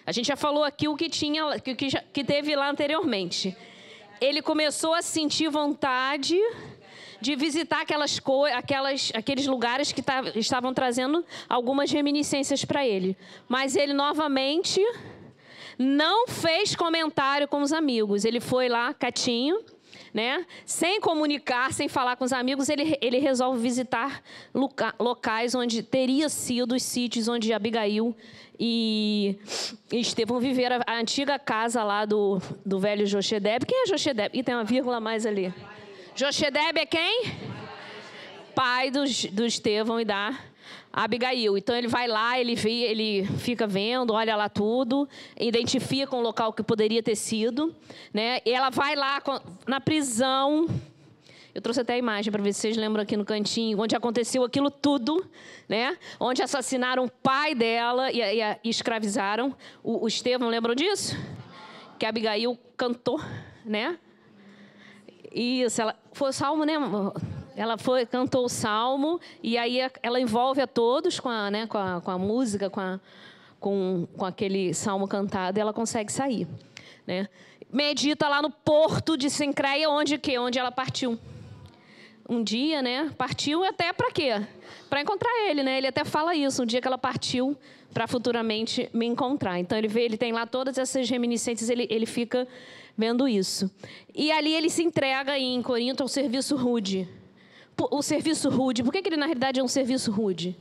[0.04, 3.56] A gente já falou aqui o que tinha, que, que, que teve lá anteriormente.
[4.20, 6.36] Ele começou a sentir vontade
[7.20, 8.20] de visitar aquelas,
[8.54, 10.02] aquelas, aqueles lugares que
[10.34, 13.16] estavam trazendo algumas reminiscências para ele.
[13.48, 14.80] Mas ele novamente
[15.78, 18.24] não fez comentário com os amigos.
[18.24, 19.60] Ele foi lá, quietinho,
[20.12, 20.46] né?
[20.64, 24.22] Sem comunicar, sem falar com os amigos, ele, ele resolve visitar
[24.54, 28.16] loca, locais onde teria sido os sítios onde Abigail
[28.58, 29.38] e,
[29.92, 33.66] Estevão viveram a, a, antiga casa lá do, do velho Joshedeb.
[33.66, 34.30] Quem é Joshedeb?
[34.32, 35.52] E tem uma vírgula mais ali.
[36.16, 37.30] Joshedeb é quem?
[38.54, 40.34] Pai do, do Estevão e da
[40.90, 41.58] Abigail.
[41.58, 45.06] Então ele vai lá, ele vê, ele fica vendo, olha lá tudo,
[45.38, 47.76] identifica um local que poderia ter sido,
[48.14, 48.40] né?
[48.46, 49.22] E ela vai lá
[49.66, 50.66] na prisão.
[51.54, 54.42] Eu trouxe até a imagem para ver se vocês lembram aqui no cantinho, onde aconteceu
[54.42, 55.22] aquilo tudo,
[55.68, 55.98] né?
[56.18, 61.14] Onde assassinaram o pai dela e, e, e escravizaram o, o Estevão, lembram disso?
[61.98, 63.20] Que Abigail cantou,
[63.66, 63.98] né?
[65.36, 66.72] Isso, ela foi o salmo, né?
[67.54, 71.76] Ela foi, cantou o salmo e aí ela envolve a todos com a, né, com
[71.76, 72.98] a, com a música, com, a,
[73.60, 76.48] com, com aquele salmo cantado e ela consegue sair.
[77.06, 77.28] Né?
[77.70, 80.38] Medita lá no porto de Sincreia, onde que?
[80.38, 81.18] Onde ela partiu.
[82.26, 83.12] Um dia, né?
[83.18, 84.42] Partiu até para quê?
[84.88, 85.76] Para encontrar ele, né?
[85.76, 87.56] Ele até fala isso, um dia que ela partiu
[87.92, 89.58] para futuramente me encontrar.
[89.58, 92.48] Então ele vê, ele tem lá todas essas reminiscências, ele, ele fica
[92.96, 93.70] vendo isso.
[94.14, 97.08] E ali ele se entrega em Corinto ao serviço rude
[97.90, 98.82] o serviço rude.
[98.82, 100.56] Por que, ele, na realidade, é um serviço rude?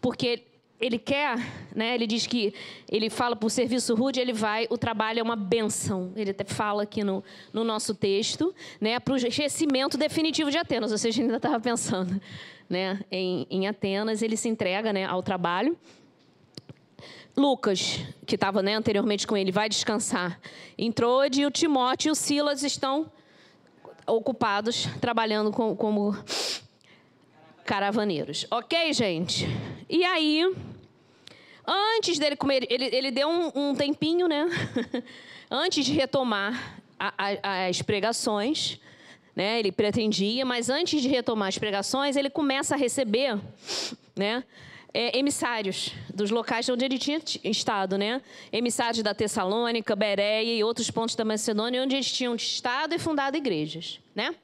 [0.00, 0.42] Porque
[0.80, 1.36] ele quer,
[1.74, 1.94] né?
[1.94, 2.52] Ele diz que
[2.90, 6.12] ele fala por serviço rude, ele vai, o trabalho é uma benção.
[6.16, 8.98] Ele até fala aqui no, no nosso texto, né?
[8.98, 10.90] Para o esquecimento definitivo de Atenas.
[10.92, 12.20] Ou seja, ainda estava pensando,
[12.68, 13.00] né?
[13.10, 15.04] Em, em Atenas, ele se entrega, né?
[15.04, 15.78] Ao trabalho.
[17.36, 20.38] Lucas, que estava né, anteriormente com ele, vai descansar.
[20.76, 23.10] Entrou e o Timóteo e o Silas estão
[24.06, 26.16] ocupados trabalhando com, como
[27.64, 28.46] caravaneiros.
[28.50, 29.46] Ok, gente?
[29.88, 30.44] E aí,
[31.66, 34.46] antes dele comer, ele, ele deu um, um tempinho, né?
[35.50, 38.78] antes de retomar a, a, as pregações,
[39.34, 39.58] né?
[39.58, 43.38] Ele pretendia, mas antes de retomar as pregações, ele começa a receber,
[44.14, 44.44] né?
[44.94, 48.20] É, emissários dos locais onde ele tinha estado, né?
[48.52, 53.36] Emissários da Tessalônica, Bereia e outros pontos da Macedônia, onde eles tinham estado e fundado
[53.36, 54.34] igrejas, né?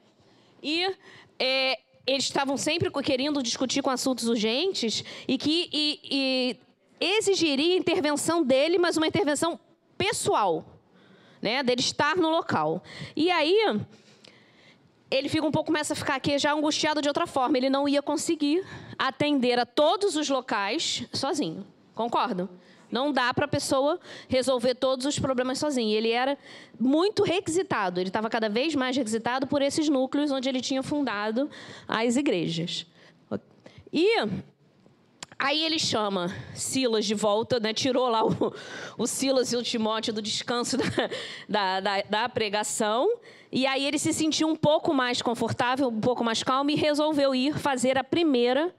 [0.61, 0.91] E
[1.37, 6.57] é, eles estavam sempre querendo discutir com assuntos urgentes e que e, e
[6.99, 9.59] exigiria intervenção dele, mas uma intervenção
[9.97, 10.65] pessoal,
[11.41, 11.61] né?
[11.61, 12.83] Dele estar no local.
[13.15, 13.55] E aí
[15.11, 17.57] ele fica um pouco começa a ficar aqui já angustiado de outra forma.
[17.57, 18.63] Ele não ia conseguir
[18.97, 21.65] atender a todos os locais sozinho.
[21.95, 22.47] Concordam?
[22.91, 25.95] Não dá para a pessoa resolver todos os problemas sozinho.
[25.95, 26.37] Ele era
[26.79, 27.99] muito requisitado.
[27.99, 31.49] Ele estava cada vez mais requisitado por esses núcleos onde ele tinha fundado
[31.87, 32.85] as igrejas.
[33.91, 34.15] E
[35.41, 37.73] Aí ele chama Silas de volta, né?
[37.73, 38.53] tirou lá o,
[38.97, 40.83] o Silas e o Timóteo do descanso da,
[41.47, 43.09] da, da, da, pregação.
[43.49, 47.33] E aí ele se sentiu um pouco mais confortável, um pouco mais calmo e resolveu
[47.33, 48.75] ir fazer a primeira.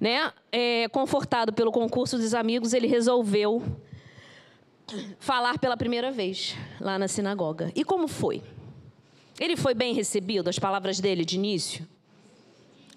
[0.00, 0.32] Né?
[0.52, 3.60] É, confortado pelo concurso dos amigos, ele resolveu
[5.18, 7.72] falar pela primeira vez lá na sinagoga.
[7.74, 8.40] E como foi?
[9.40, 11.88] Ele foi bem recebido, as palavras dele de início?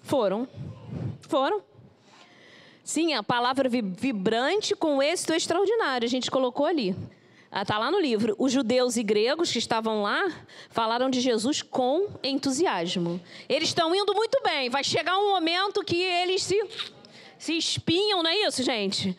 [0.02, 0.46] Foram.
[1.22, 1.62] Foram.
[2.86, 6.94] Sim, a palavra vibrante com êxito extraordinário, a gente colocou ali.
[7.52, 8.36] Está ah, lá no livro.
[8.38, 10.30] Os judeus e gregos que estavam lá
[10.70, 13.20] falaram de Jesus com entusiasmo.
[13.48, 14.70] Eles estão indo muito bem.
[14.70, 16.64] Vai chegar um momento que eles se,
[17.36, 19.18] se espinham, não é isso, gente?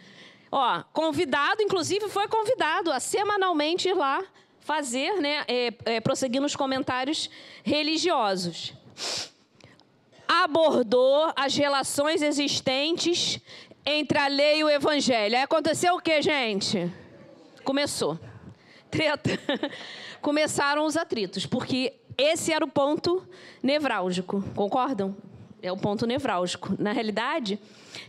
[0.49, 4.23] Ó, convidado, inclusive, foi convidado a semanalmente ir lá
[4.61, 7.29] fazer, né, é, é, prosseguir nos comentários
[7.65, 8.73] religiosos
[10.27, 13.39] abordou as relações existentes
[13.85, 15.35] entre a lei e o evangelho.
[15.35, 16.91] Aí aconteceu o que, gente?
[17.63, 18.19] Começou.
[18.91, 19.29] Treta.
[20.21, 23.25] Começaram os atritos, porque esse era o ponto
[23.61, 25.15] nevrálgico, concordam?
[25.61, 26.75] É o ponto nevrálgico.
[26.77, 27.59] Na realidade,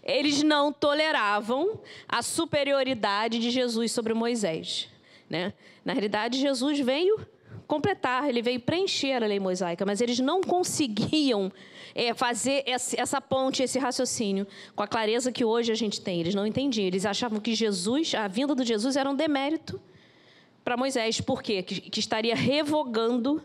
[0.03, 4.89] eles não toleravam a superioridade de Jesus sobre Moisés.
[5.29, 5.53] Né?
[5.85, 7.27] Na realidade, Jesus veio
[7.67, 11.53] completar, ele veio preencher a lei mosaica, mas eles não conseguiam
[11.99, 16.21] é, fazer essa ponte, esse raciocínio, com a clareza que hoje a gente tem.
[16.21, 16.87] Eles não entendiam.
[16.87, 19.81] Eles achavam que Jesus, a vinda de Jesus era um demérito
[20.65, 21.21] para Moisés.
[21.21, 21.63] Por quê?
[21.63, 23.43] Que, que estaria revogando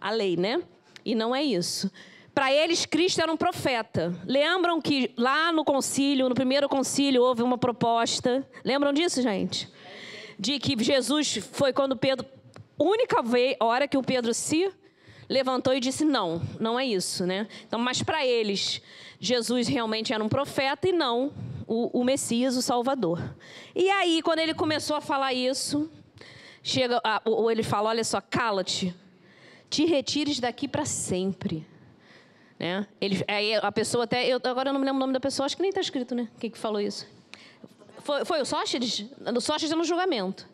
[0.00, 0.62] a lei, né?
[1.04, 1.90] E não é isso.
[2.34, 4.14] Para eles, Cristo era um profeta.
[4.26, 8.46] Lembram que lá no concílio, no primeiro concílio, houve uma proposta.
[8.64, 9.68] Lembram disso, gente?
[10.40, 12.26] de que Jesus foi quando Pedro,
[12.78, 14.72] única vez, hora que o Pedro se
[15.30, 17.46] levantou e disse não, não é isso, né?
[17.64, 18.82] Então, mas para eles,
[19.20, 21.32] Jesus realmente era um profeta e não
[21.68, 23.22] o, o Messias, o Salvador.
[23.72, 25.88] E aí, quando ele começou a falar isso,
[26.64, 28.92] chega, ou ele fala, olha só, cala-te,
[29.70, 31.64] te retires daqui para sempre.
[32.58, 32.84] Né?
[33.00, 35.46] Ele, aí a pessoa até, eu, agora eu não me lembro o nome da pessoa,
[35.46, 36.28] acho que nem está escrito, né?
[36.40, 37.06] Quem que falou isso?
[38.00, 39.06] Foi, foi o Sócrates?
[39.34, 40.48] O Sócrates é no julgamento,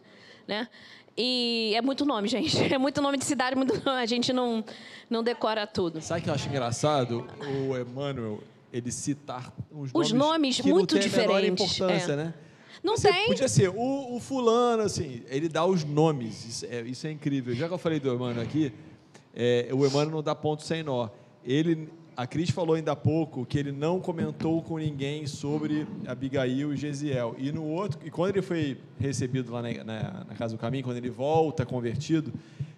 [0.46, 0.68] né?
[1.16, 2.56] E é muito nome, gente.
[2.72, 4.00] É muito nome de cidade, muito nome.
[4.00, 4.64] a gente não,
[5.08, 6.00] não decora tudo.
[6.02, 7.26] Sabe o que eu acho engraçado?
[7.40, 11.78] O Emmanuel, ele citar os, os nomes, que muito diferentes.
[11.78, 12.16] importância, é.
[12.16, 12.34] né?
[12.82, 13.26] Não Você tem.
[13.26, 16.44] Podia ser o, o, fulano, assim, ele dá os nomes.
[16.44, 17.54] Isso é, isso é incrível.
[17.54, 18.72] Já que eu falei do Emmanuel aqui,
[19.34, 21.08] é, o Emmanuel não dá ponto sem nó.
[21.44, 26.72] Ele a Cris falou ainda há pouco que ele não comentou com ninguém sobre Abigail
[26.72, 27.34] e Gesiel.
[27.36, 30.82] E no outro, e quando ele foi recebido lá na, na, na Casa do Caminho,
[30.82, 32.32] quando ele volta convertido,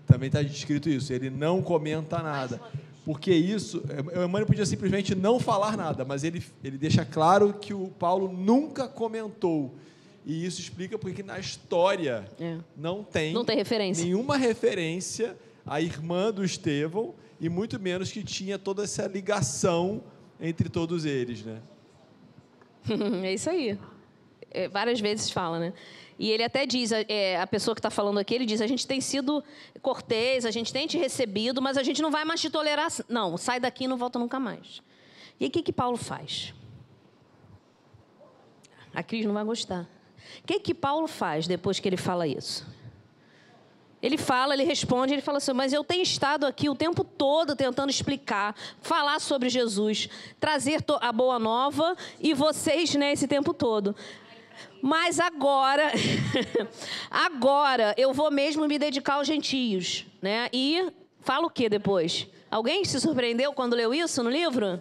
[0.07, 1.13] também está escrito isso.
[1.13, 2.61] Ele não comenta nada.
[3.05, 3.83] Porque isso,
[4.15, 8.31] o Emmanuel podia simplesmente não falar nada, mas ele, ele deixa claro que o Paulo
[8.31, 9.75] nunca comentou.
[10.27, 12.59] E isso explica porque na história é.
[12.77, 14.05] não tem, não tem referência.
[14.05, 20.03] nenhuma referência à irmã do Estevão e muito menos que tinha toda essa ligação
[20.41, 21.61] entre todos eles, né?
[23.25, 23.79] é isso aí.
[24.51, 25.73] É, várias vezes fala, né?
[26.19, 28.87] E ele até diz, é, a pessoa que está falando aqui, ele diz: a gente
[28.87, 29.45] tem sido
[29.81, 32.89] cortês, a gente tem te recebido, mas a gente não vai mais te tolerar.
[33.09, 34.83] Não, sai daqui e não volta nunca mais.
[35.39, 36.53] E o que, que Paulo faz?
[38.93, 39.89] A Cris não vai gostar.
[40.43, 42.67] O que, que Paulo faz depois que ele fala isso?
[44.01, 47.57] Ele fala, ele responde, ele fala assim: Mas eu tenho estado aqui o tempo todo
[47.57, 50.09] tentando explicar, falar sobre Jesus,
[50.39, 53.97] trazer a boa nova e vocês, né, esse tempo todo.
[54.81, 55.91] Mas agora,
[57.11, 60.49] agora eu vou mesmo me dedicar aos gentios, né?
[60.53, 62.29] E fala o que depois?
[62.49, 64.81] Alguém se surpreendeu quando leu isso no livro?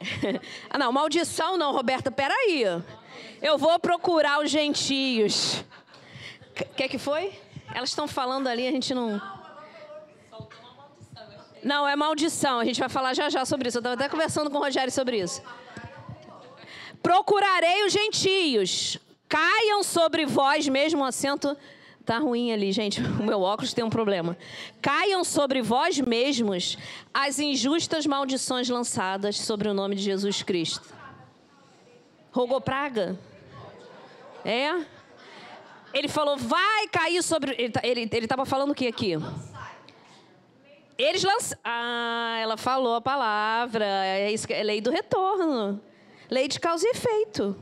[0.68, 2.64] ah, não, maldição não, Roberta, peraí.
[3.40, 5.64] Eu vou procurar os gentios.
[6.58, 7.32] O que, que foi?
[7.74, 9.20] Elas estão falando ali, a gente não.
[11.62, 12.58] Não, é maldição.
[12.58, 13.78] A gente vai falar já já sobre isso.
[13.78, 15.42] Eu estava até conversando com o Rogério sobre isso.
[17.02, 18.98] Procurarei os gentios.
[19.28, 21.56] Caiam sobre vós, mesmo o assento.
[22.04, 23.00] Tá ruim ali, gente.
[23.20, 24.36] O meu óculos tem um problema.
[24.80, 26.76] Caiam sobre vós mesmos
[27.12, 30.92] as injustas maldições lançadas sobre o nome de Jesus Cristo.
[32.32, 33.18] Rogou praga?
[34.44, 34.84] É?
[35.92, 37.52] Ele falou, vai cair sobre.
[37.52, 37.80] Ele estava
[38.28, 39.14] tá, ele, falando o que aqui?
[40.96, 41.60] Eles lançaram.
[41.64, 43.84] Ah, ela falou a palavra.
[43.84, 45.80] É, isso, é lei do retorno.
[46.30, 47.56] Lei de causa e efeito.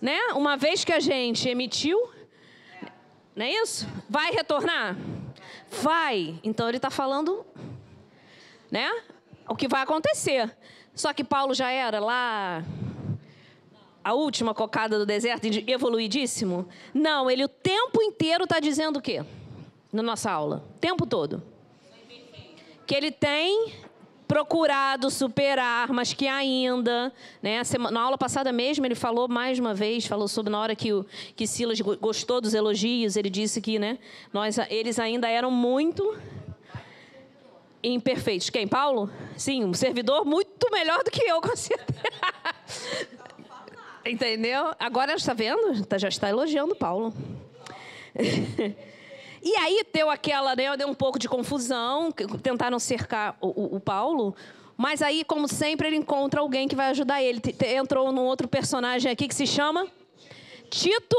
[0.00, 0.18] Né?
[0.34, 2.10] Uma vez que a gente emitiu,
[3.36, 3.86] não é isso?
[4.08, 4.96] Vai retornar?
[5.70, 6.40] Vai.
[6.42, 7.44] Então ele está falando,
[8.70, 8.90] né?
[9.48, 10.56] O que vai acontecer.
[10.94, 12.62] Só que Paulo já era lá
[14.04, 16.68] a última cocada do deserto, evoluidíssimo?
[16.92, 19.24] Não, ele o tempo inteiro está dizendo o quê?
[19.92, 20.64] Na nossa aula.
[20.76, 21.42] O tempo todo.
[22.86, 23.72] Que ele tem
[24.26, 27.12] procurado superar, mas que ainda,
[27.42, 27.60] né,
[27.90, 31.04] na aula passada mesmo ele falou mais uma vez, falou sobre na hora que o
[31.36, 33.98] que Silas gostou dos elogios, ele disse que, né,
[34.32, 36.16] nós eles ainda eram muito
[37.82, 38.48] imperfeitos.
[38.48, 38.66] Quem?
[38.66, 39.10] Paulo?
[39.36, 42.00] Sim, um servidor muito melhor do que eu, com certeza.
[44.04, 44.74] Entendeu?
[44.78, 45.84] Agora está vendo?
[45.86, 47.14] Tá, já está elogiando Paulo.
[49.42, 50.76] e aí deu aquela, né?
[50.76, 52.10] Deu um pouco de confusão,
[52.42, 54.34] tentaram cercar o, o, o Paulo.
[54.76, 57.40] Mas aí, como sempre, ele encontra alguém que vai ajudar ele.
[57.76, 59.86] Entrou num outro personagem aqui que se chama
[60.68, 61.16] Tito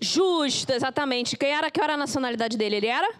[0.00, 1.36] Justo, exatamente.
[1.36, 2.76] Quem era, que era a nacionalidade dele?
[2.76, 3.12] Ele era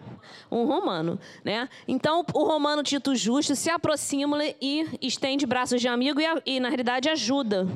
[0.49, 1.69] um romano, né?
[1.87, 6.69] Então, o romano Tito Justo se aproxima e estende braços de amigo e, e na
[6.69, 7.67] realidade, ajuda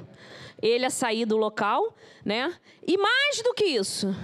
[0.65, 2.53] ele a sair do local, né?
[2.85, 4.15] E mais do que isso,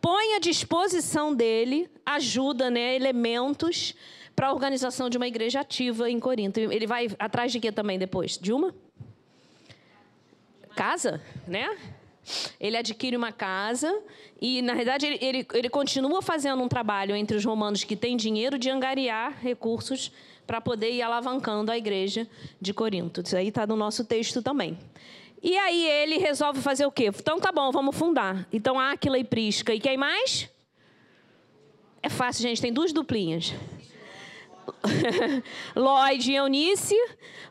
[0.00, 3.94] põe à disposição dele ajuda, né, elementos
[4.34, 6.58] para a organização de uma igreja ativa em Corinto.
[6.58, 8.36] Ele vai atrás de quê também depois?
[8.38, 8.74] De uma
[10.74, 11.76] casa, né?
[12.58, 14.02] Ele adquire uma casa
[14.40, 18.16] e, na verdade, ele, ele, ele, continua fazendo um trabalho entre os romanos que têm
[18.16, 20.12] dinheiro de angariar recursos
[20.46, 22.26] para poder ir alavancando a igreja
[22.60, 23.22] de Corinto.
[23.22, 24.78] Isso aí está no nosso texto também.
[25.42, 27.08] E aí ele resolve fazer o quê?
[27.08, 28.46] Então tá bom, vamos fundar.
[28.52, 29.74] Então Áquila e Prisca.
[29.74, 30.48] E quem mais?
[32.00, 33.52] É fácil, gente, tem duas duplinhas.
[35.74, 36.96] Lloyd e Eunice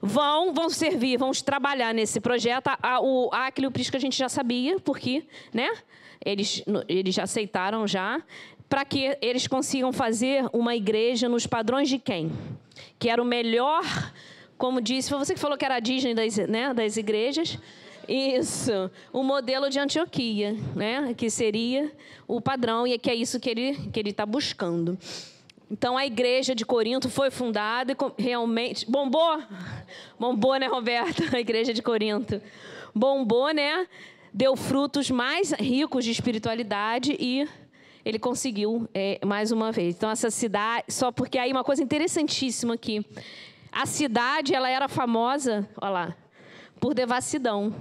[0.02, 2.70] vão, vão servir, vão trabalhar nesse projeto.
[3.02, 5.70] o Acre e o Prisca a gente já sabia, porque né,
[6.24, 8.22] eles, eles já aceitaram já,
[8.70, 12.32] para que eles consigam fazer uma igreja nos padrões de quem?
[12.98, 13.84] Que era o melhor,
[14.62, 17.58] como disse, foi você que falou que era a Disney das, né, das igrejas.
[18.08, 21.92] Isso, o modelo de Antioquia, né, que seria
[22.28, 25.00] o padrão, e que é isso que ele está que ele tá buscando.
[25.72, 28.86] Então a igreja de Corinto foi fundada e realmente.
[28.88, 29.42] Bombou?
[30.20, 31.24] Bombou, né, Roberto?
[31.36, 32.40] A igreja de Corinto.
[32.94, 33.88] Bombou, né?
[34.32, 37.48] Deu frutos mais ricos de espiritualidade e
[38.06, 39.96] ele conseguiu é, mais uma vez.
[39.96, 43.04] Então essa cidade, só porque aí uma coisa interessantíssima aqui,
[43.72, 46.16] a cidade ela era famosa, olha lá,
[46.80, 47.74] por devassidão.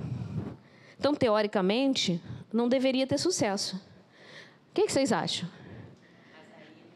[0.99, 2.23] Então teoricamente
[2.53, 3.77] não deveria ter sucesso.
[4.71, 5.49] O que, que vocês acham?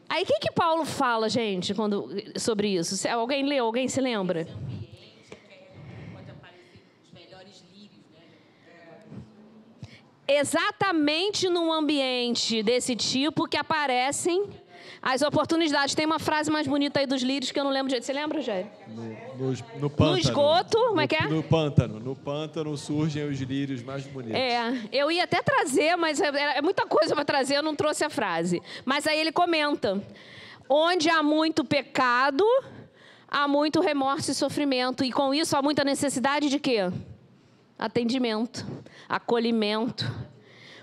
[0.09, 3.09] Aí o que, que Paulo fala, gente, quando, sobre isso?
[3.09, 3.65] Alguém leu?
[3.65, 4.47] Alguém se lembra?
[10.27, 14.49] Exatamente num ambiente desse tipo que aparecem
[15.05, 15.95] as oportunidades.
[15.95, 18.07] Tem uma frase mais bonita aí dos lírios que eu não lembro de jeito.
[18.07, 18.67] Você lembra, Jair?
[18.89, 20.13] No, no, no, pântano.
[20.13, 21.29] No esgoto, como é que é?
[21.29, 22.01] No pântano.
[22.01, 24.35] No pântano surgem os lírios mais bonitos.
[24.35, 28.03] É, eu ia até trazer, mas é, é muita coisa para trazer, eu não trouxe
[28.03, 28.63] a frase.
[28.87, 30.03] Mas aí ele comenta:
[30.67, 32.43] onde há muito pecado,
[33.29, 35.05] há muito remorso e sofrimento.
[35.05, 36.91] E com isso há muita necessidade de quê?
[37.79, 38.67] Atendimento,
[39.07, 40.11] acolhimento,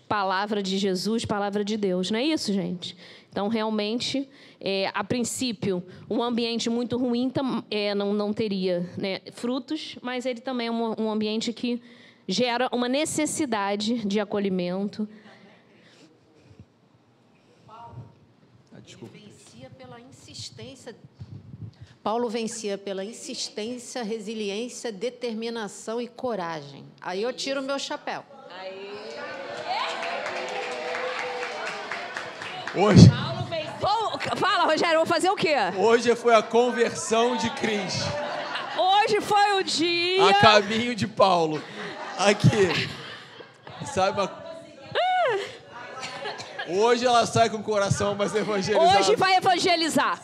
[0.08, 2.12] palavra de Jesus, palavra de Deus.
[2.12, 2.96] Não é isso, gente?
[3.32, 4.30] Então, realmente,
[4.60, 7.32] é, a princípio, um ambiente muito ruim
[7.72, 11.82] é, não, não teria né, frutos, mas ele também é um, um ambiente que
[12.28, 15.08] gera uma necessidade de acolhimento.
[17.70, 19.18] Ah, desculpa.
[19.18, 20.94] Vencia pela insistência.
[22.04, 26.84] Paulo vencia pela insistência, resiliência, determinação e coragem.
[27.00, 28.26] Aí eu tiro o meu chapéu.
[28.50, 28.92] Aí.
[32.74, 33.21] Hoje.
[34.38, 35.56] Fala, Rogério, vou fazer o quê?
[35.78, 38.02] Hoje foi a conversão de Cris.
[38.78, 40.30] Hoje foi o dia.
[40.30, 41.62] A caminho de Paulo.
[42.18, 42.90] Aqui.
[44.14, 44.42] Uma...
[46.68, 49.00] Hoje ela sai com o coração mais evangelizado.
[49.00, 50.20] Hoje vai evangelizar.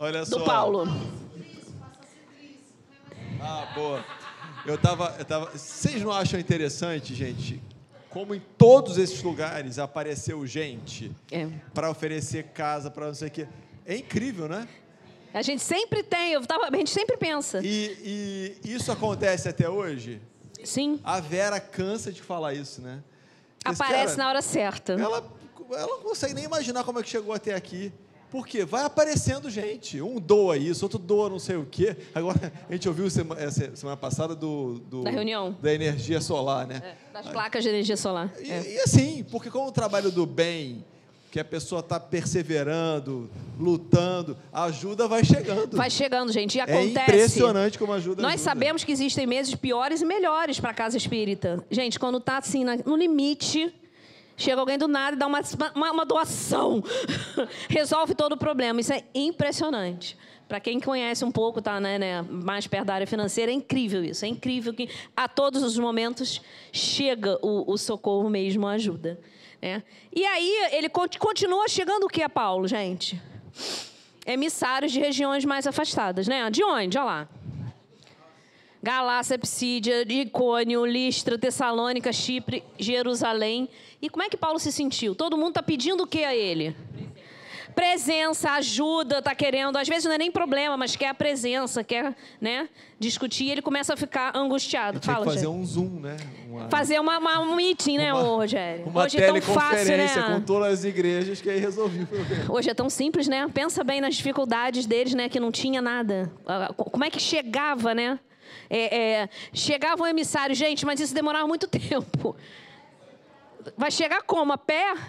[0.00, 0.38] Olha só.
[0.38, 0.86] Do Paulo.
[3.40, 4.17] Ah, boa.
[4.68, 5.50] Eu tava, eu tava.
[5.50, 7.62] Vocês não acham interessante, gente?
[8.10, 11.48] Como em todos esses lugares apareceu gente é.
[11.72, 13.48] para oferecer casa, para não sei o quê.
[13.86, 14.68] É incrível, né?
[15.32, 17.60] A gente sempre tem, eu tava, a gente sempre pensa.
[17.64, 20.20] E, e isso acontece até hoje?
[20.62, 21.00] Sim.
[21.02, 23.02] A Vera cansa de falar isso, né?
[23.64, 24.92] Aparece cara, na hora certa.
[24.92, 25.24] Ela,
[25.70, 27.90] ela não consegue nem imaginar como é que chegou até aqui.
[28.30, 30.00] Porque vai aparecendo gente.
[30.02, 31.96] Um doa isso, outro doa não sei o quê.
[32.14, 35.56] Agora, a gente ouviu semana, semana passada do, do, Da reunião.
[35.62, 36.82] Da energia solar, né?
[36.84, 38.32] É, das placas de energia solar.
[38.40, 38.74] E, é.
[38.74, 40.84] e assim, porque com o trabalho do bem,
[41.30, 45.76] que a pessoa está perseverando, lutando, a ajuda vai chegando.
[45.76, 46.56] Vai chegando, gente.
[46.56, 46.98] E é acontece.
[46.98, 48.22] É impressionante como ajuda.
[48.22, 48.44] Nós ajuda.
[48.44, 51.64] sabemos que existem meses piores e melhores para a casa espírita.
[51.70, 53.74] Gente, quando está assim, no limite
[54.38, 55.40] Chega alguém do nada e dá uma,
[55.74, 56.82] uma, uma doação.
[57.68, 58.80] Resolve todo o problema.
[58.80, 60.16] Isso é impressionante.
[60.46, 64.02] Para quem conhece um pouco, tá né, né, mais perto da área financeira, é incrível
[64.04, 64.24] isso.
[64.24, 66.40] É incrível que a todos os momentos
[66.72, 69.20] chega o, o socorro mesmo, a ajuda.
[69.60, 69.82] Né?
[70.14, 73.20] E aí ele continua chegando o que a Paulo, gente?
[74.24, 76.48] Emissários de regiões mais afastadas, né?
[76.48, 76.96] De onde?
[76.96, 77.28] Olha lá.
[78.82, 83.68] Galácia, Psídia, Icônio, Listra, Tessalônica, Chipre, Jerusalém.
[84.00, 85.14] E como é que Paulo se sentiu?
[85.14, 86.76] Todo mundo está pedindo o que a ele?
[87.74, 89.76] Presença, ajuda, está querendo.
[89.76, 92.68] Às vezes não é nem problema, mas quer a presença, quer né,
[92.98, 93.50] discutir.
[93.50, 95.00] Ele começa a ficar angustiado.
[95.00, 95.50] Fala, fazer Rogério.
[95.52, 96.16] um zoom, né?
[96.48, 96.68] Uma...
[96.68, 98.86] Fazer uma, uma, um meeting, né, Rogério?
[98.86, 100.34] Uma Hoje teleconferência é tão fácil, né?
[100.34, 102.52] com todas as igrejas que aí o problema.
[102.52, 103.46] Hoje é tão simples, né?
[103.52, 105.28] Pensa bem nas dificuldades deles, né?
[105.28, 106.32] Que não tinha nada.
[106.46, 108.18] Ah, como é que chegava, né?
[108.68, 112.36] É, é, chegava um emissário, gente, mas isso demorava muito tempo.
[113.76, 114.52] Vai chegar como?
[114.52, 114.94] A pé?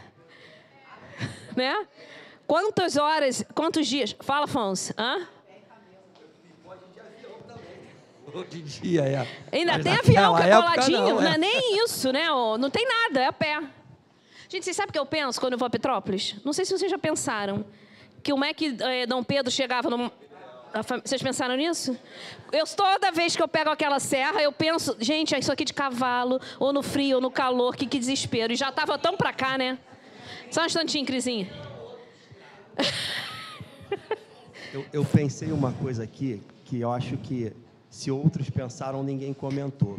[1.56, 1.88] Né?
[2.48, 4.16] Quantas horas, quantos dias?
[4.22, 4.94] Fala, Afonso.
[4.98, 5.28] Hã?
[8.50, 9.28] De dia, é.
[9.52, 11.00] Ainda Mas tem avião que é coladinho.
[11.00, 11.24] Não, é.
[11.24, 12.28] não, é nem isso, né?
[12.60, 13.60] Não tem nada, é a pé.
[14.48, 16.36] Gente, vocês sabem o que eu penso quando eu vou a Petrópolis?
[16.44, 17.66] Não sei se vocês já pensaram.
[18.24, 20.12] Que como é que é, Dom Pedro chegava no,
[21.04, 21.98] Vocês pensaram nisso?
[22.52, 25.74] Eu, toda vez que eu pego aquela serra, eu penso, gente, é isso aqui de
[25.74, 28.54] cavalo, ou no frio, ou no calor, que, que desespero.
[28.54, 29.80] E já estava tão pra cá, né?
[30.52, 31.50] Só um instantinho, Crisinha.
[34.72, 37.52] Eu, eu pensei uma coisa aqui que eu acho que
[37.90, 39.98] se outros pensaram, ninguém comentou.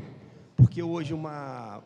[0.56, 1.82] Porque hoje uma,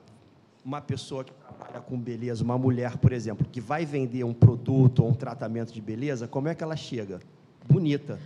[0.63, 5.03] uma pessoa que trabalha com beleza, uma mulher, por exemplo, que vai vender um produto
[5.03, 7.21] ou um tratamento de beleza, como é que ela chega?
[7.67, 8.21] Bonita.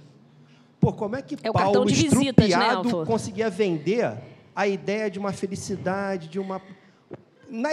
[0.80, 4.12] Pô, como é que é Paulo, de visitas, né, conseguia vender
[4.54, 6.60] a ideia de uma felicidade, de uma...
[7.50, 7.70] Na,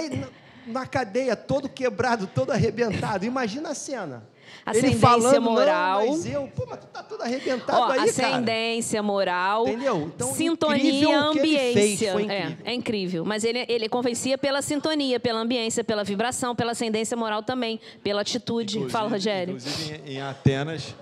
[0.65, 3.25] na cadeia, todo quebrado, todo arrebentado.
[3.25, 4.23] Imagina a cena.
[4.65, 6.07] Ascendência ele falando, moral.
[6.07, 9.03] mas eu, pô, mas tu tá tudo arrebentado Ó, aí, ascendência cara.
[9.03, 9.67] moral.
[9.67, 10.11] Entendeu?
[10.15, 11.73] Então, sintonia, ambiência.
[11.73, 12.31] Fez, incrível.
[12.31, 13.25] É, é incrível.
[13.25, 18.21] Mas ele, ele convencia pela sintonia, pela ambiência, pela vibração, pela ascendência moral também, pela
[18.21, 18.77] atitude.
[18.77, 19.55] Inclusive, Fala, Rogério.
[19.55, 20.95] Inclusive, em, em Atenas,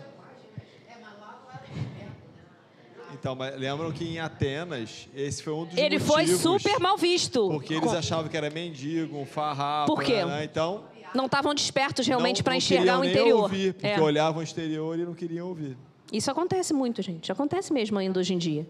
[3.23, 6.97] Então, mas lembram que em Atenas, esse foi um dos Ele motivos, foi super mal
[6.97, 7.47] visto.
[7.47, 9.95] Porque eles achavam que era mendigo, um farrapo.
[9.95, 10.25] Por quê?
[10.25, 10.43] Né?
[10.43, 10.83] Então,
[11.15, 13.43] não estavam despertos realmente para enxergar o interior.
[13.43, 14.01] Ouvir, porque é.
[14.01, 15.77] olhavam o exterior e não queriam ouvir.
[16.11, 17.31] Isso acontece muito, gente.
[17.31, 18.67] Acontece mesmo ainda hoje em dia.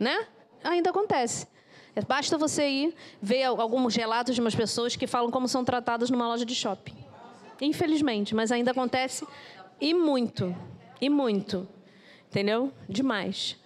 [0.00, 0.28] Né?
[0.62, 1.46] Ainda acontece.
[1.94, 6.08] É, basta você ir ver alguns relatos de umas pessoas que falam como são tratadas
[6.08, 6.96] numa loja de shopping.
[7.60, 9.26] Infelizmente, mas ainda acontece
[9.78, 10.56] e muito.
[11.02, 11.68] E muito.
[12.30, 12.72] Entendeu?
[12.88, 13.62] Demais.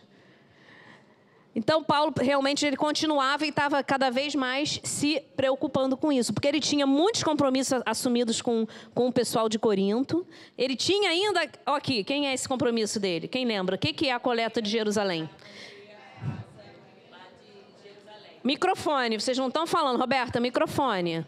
[1.59, 6.47] Então, Paulo realmente ele continuava e estava cada vez mais se preocupando com isso, porque
[6.47, 10.25] ele tinha muitos compromissos assumidos com, com o pessoal de Corinto.
[10.57, 11.51] Ele tinha ainda.
[11.67, 13.27] Ó, aqui, quem é esse compromisso dele?
[13.27, 13.75] Quem lembra?
[13.75, 15.29] O que, que é a coleta de Jerusalém?
[18.45, 21.27] Microfone, vocês não estão falando, Roberta, microfone.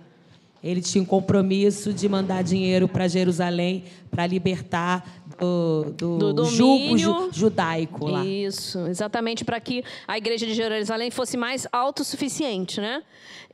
[0.62, 6.98] Ele tinha um compromisso de mandar dinheiro para Jerusalém para libertar do, do, do jugo
[6.98, 8.24] ju, judaico lá.
[8.24, 13.02] Isso, exatamente para que a igreja de Jerusalém fosse mais autossuficiente, né?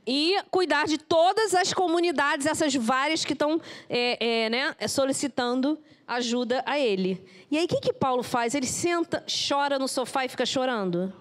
[0.05, 3.59] E cuidar de todas as comunidades, essas várias que estão
[3.89, 5.77] é, é, né, solicitando
[6.07, 7.21] ajuda a ele.
[7.51, 8.55] E aí, o que, que Paulo faz?
[8.55, 11.13] Ele senta, chora no sofá e fica chorando?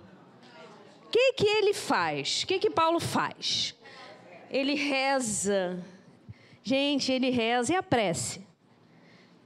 [1.04, 2.42] O que, que ele faz?
[2.42, 3.74] O que, que Paulo faz?
[4.50, 5.84] Ele reza.
[6.62, 8.45] Gente, ele reza e a prece.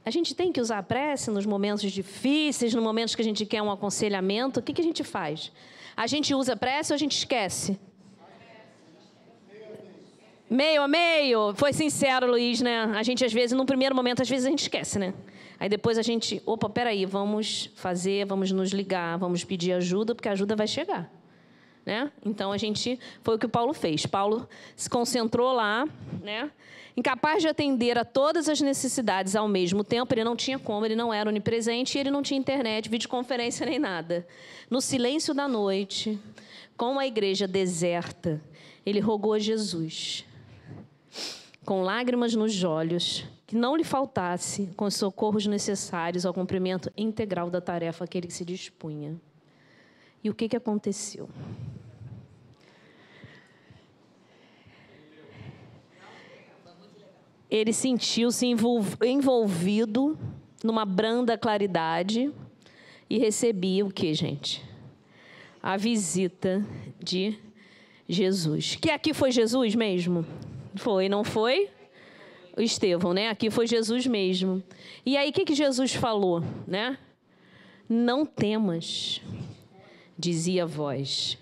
[0.05, 3.45] A gente tem que usar a prece nos momentos difíceis, nos momentos que a gente
[3.45, 4.61] quer um aconselhamento.
[4.61, 5.53] O que, que a gente faz?
[5.97, 7.79] A gente usa a prece ou a gente esquece?
[10.49, 11.55] Meio a meio.
[11.55, 12.85] Foi sincero, Luiz, né?
[12.97, 15.15] A gente, às vezes, no primeiro momento, às vezes a gente esquece, né?
[15.61, 20.29] Aí depois a gente, opa, peraí, vamos fazer, vamos nos ligar, vamos pedir ajuda, porque
[20.29, 21.20] a ajuda vai chegar.
[21.85, 22.11] Né?
[22.25, 24.07] Então a gente foi o que o Paulo fez.
[24.07, 25.87] Paulo se concentrou lá,
[26.23, 26.51] né?
[26.97, 30.13] incapaz de atender a todas as necessidades ao mesmo tempo.
[30.13, 34.27] Ele não tinha como, ele não era onipresente, ele não tinha internet, videoconferência nem nada.
[34.69, 36.19] No silêncio da noite,
[36.77, 38.41] com a igreja deserta,
[38.85, 40.25] ele rogou a Jesus,
[41.65, 47.51] com lágrimas nos olhos, que não lhe faltasse com os socorros necessários ao cumprimento integral
[47.51, 49.21] da tarefa que ele se dispunha.
[50.23, 51.29] E o que, que aconteceu?
[57.51, 60.17] Ele sentiu-se envolvido
[60.63, 62.33] numa branda claridade
[63.09, 64.63] e recebia o que, gente?
[65.61, 66.65] A visita
[67.03, 67.37] de
[68.09, 68.77] Jesus.
[68.77, 70.25] Que aqui foi Jesus mesmo?
[70.77, 71.69] Foi, não foi?
[72.57, 73.29] O Estevão, né?
[73.29, 74.63] Aqui foi Jesus mesmo.
[75.05, 76.97] E aí, o que, que Jesus falou, né?
[77.89, 79.21] Não temas
[80.21, 81.39] dizia a voz: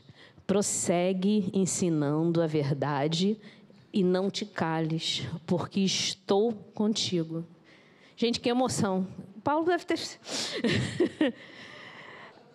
[0.47, 3.37] prossegue ensinando a verdade
[3.93, 7.45] e não te cales, porque estou contigo.
[8.17, 9.07] Gente, que emoção.
[9.43, 10.01] Paulo deve ter.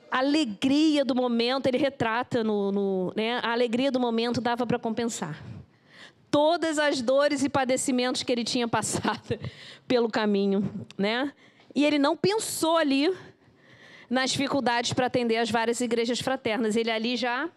[0.10, 2.72] a alegria do momento, ele retrata no.
[2.72, 3.40] no né?
[3.44, 5.44] A alegria do momento dava para compensar.
[6.30, 9.40] Todas as dores e padecimentos que ele tinha passado
[9.88, 10.70] pelo caminho.
[10.98, 11.32] Né?
[11.76, 13.12] E ele não pensou ali
[14.10, 16.76] nas dificuldades para atender as várias igrejas fraternas.
[16.76, 17.50] Ele ali já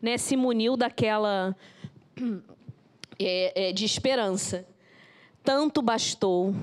[0.00, 1.56] né, se muniu daquela
[3.18, 4.66] é, é, de esperança.
[5.42, 6.54] Tanto bastou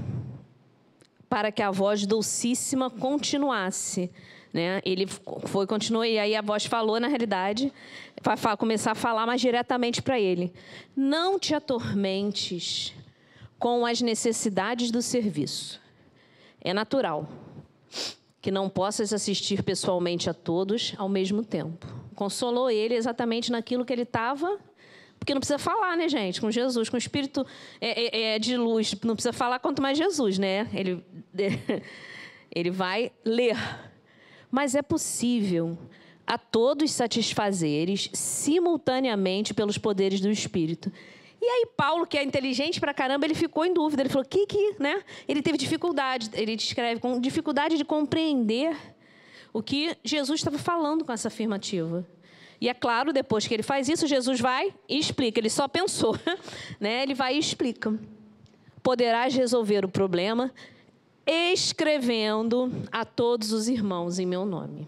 [1.30, 4.12] para que a voz docíssima continuasse.
[4.54, 4.82] Né?
[4.84, 5.08] Ele
[5.46, 7.72] foi, continuou, e aí a voz falou, na realidade,
[8.22, 10.52] vai começar a falar mais diretamente para ele.
[10.96, 12.94] Não te atormentes
[13.58, 15.80] com as necessidades do serviço.
[16.60, 17.30] É natural
[18.42, 21.86] que não possas assistir pessoalmente a todos ao mesmo tempo.
[22.16, 24.60] Consolou ele exatamente naquilo que ele estava.
[25.20, 26.42] Porque não precisa falar, né, gente?
[26.42, 27.46] Com Jesus, com o Espírito
[27.80, 28.96] é, é, é de luz.
[29.04, 30.68] Não precisa falar quanto mais Jesus, né?
[30.74, 31.06] Ele,
[32.54, 33.56] ele vai ler.
[34.50, 35.78] mas é possível
[36.26, 40.92] a todos satisfazeres simultaneamente pelos poderes do Espírito.
[41.42, 44.04] E aí Paulo, que é inteligente pra caramba, ele ficou em dúvida.
[44.04, 45.04] Ele falou: "Que que, né?
[45.28, 48.78] Ele teve dificuldade, ele descreve com dificuldade de compreender
[49.52, 52.06] o que Jesus estava falando com essa afirmativa.
[52.60, 55.40] E é claro, depois que ele faz isso, Jesus vai e explica.
[55.40, 56.16] Ele só pensou,
[56.80, 57.02] né?
[57.02, 57.98] Ele vai e explica.
[58.84, 60.54] Poderás resolver o problema
[61.26, 64.88] escrevendo a todos os irmãos em meu nome.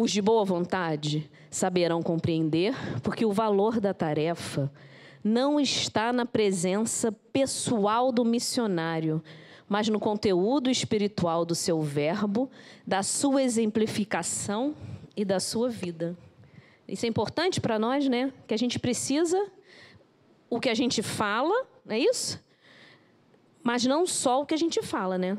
[0.00, 4.72] Os de boa vontade saberão compreender, porque o valor da tarefa
[5.22, 9.22] não está na presença pessoal do missionário,
[9.68, 12.50] mas no conteúdo espiritual do seu verbo,
[12.86, 14.74] da sua exemplificação
[15.14, 16.16] e da sua vida.
[16.88, 18.32] Isso é importante para nós, né?
[18.46, 19.52] Que a gente precisa
[20.48, 22.42] o que a gente fala, é isso?
[23.62, 25.36] Mas não só o que a gente fala, né?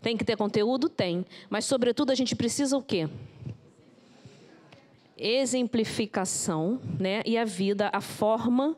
[0.00, 0.88] Tem que ter conteúdo?
[0.88, 1.26] Tem.
[1.50, 3.10] Mas, sobretudo, a gente precisa o quê?
[5.16, 7.22] Exemplificação, né?
[7.24, 8.76] E a vida, a forma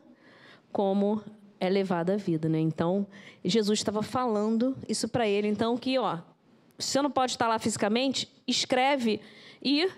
[0.71, 1.21] como
[1.59, 2.59] é levada a vida, né?
[2.59, 3.07] Então,
[3.43, 5.47] Jesus estava falando isso para ele.
[5.47, 6.19] Então, que, ó,
[6.77, 9.19] você não pode estar lá fisicamente, escreve
[9.63, 9.89] e.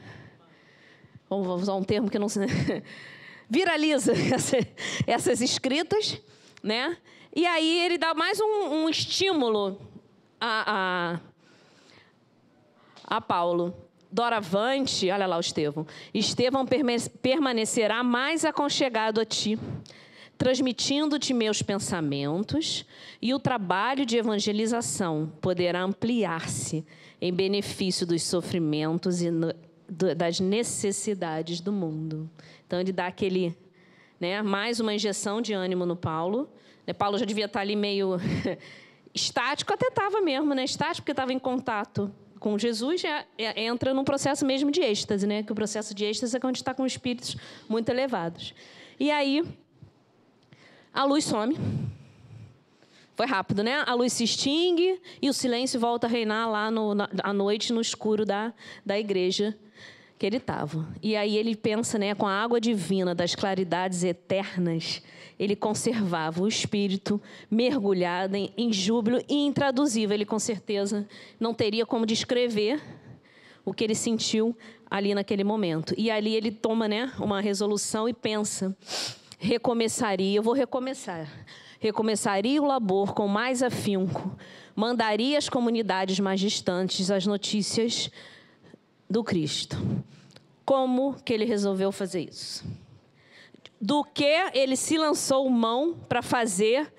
[1.30, 2.40] Vamos usar um termo que não se.
[3.50, 4.14] viraliza
[5.08, 6.22] essas escritas,
[6.62, 6.98] né?
[7.36, 9.80] E aí ele dá mais um, um estímulo
[10.40, 11.20] a,
[13.08, 13.76] a, a Paulo.
[14.12, 15.86] Doravante, olha lá o Estevão.
[16.14, 16.66] Estevão
[17.22, 19.60] permanecerá mais aconchegado a ti,
[20.38, 22.86] transmitindo-te meus pensamentos,
[23.22, 26.86] e o trabalho de evangelização poderá ampliar-se
[27.22, 29.30] em benefício dos sofrimentos e
[30.16, 32.30] das necessidades do mundo.
[32.66, 33.56] Então ele dá aquele,
[34.20, 36.50] né, mais uma injeção de ânimo no Paulo
[36.90, 38.18] né, Paulo já devia estar ali meio
[39.14, 40.64] estático, até estava mesmo, né?
[40.64, 45.28] Estático porque estava em contato com Jesus, já é, entra num processo mesmo de êxtase,
[45.28, 45.44] né?
[45.44, 47.36] Que o processo de êxtase é quando está com espíritos
[47.68, 48.54] muito elevados.
[49.00, 49.44] E aí
[50.94, 51.58] a luz some.
[53.16, 53.84] Foi rápido, né?
[53.86, 57.74] A luz se extingue e o silêncio volta a reinar lá no, na, à noite
[57.74, 58.54] no escuro da,
[58.86, 59.58] da igreja
[60.18, 60.88] que ele estava.
[61.02, 65.02] E aí ele pensa, né, com a água divina das claridades eternas,
[65.40, 70.14] ele conservava o espírito mergulhado em, em júbilo e intraduzível.
[70.14, 71.08] Ele, com certeza,
[71.40, 72.82] não teria como descrever
[73.64, 74.56] o que ele sentiu
[74.92, 75.94] ali naquele momento.
[75.98, 78.76] E ali ele toma né, uma resolução e pensa:
[79.38, 81.28] recomeçaria, eu vou recomeçar.
[81.80, 84.38] Recomeçaria o labor com mais afinco,
[84.76, 88.12] mandaria às comunidades mais distantes as notícias
[89.10, 89.78] do Cristo.
[90.66, 92.66] Como que ele resolveu fazer isso?
[93.80, 96.92] Do que ele se lançou mão para fazer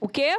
[0.00, 0.38] o quê?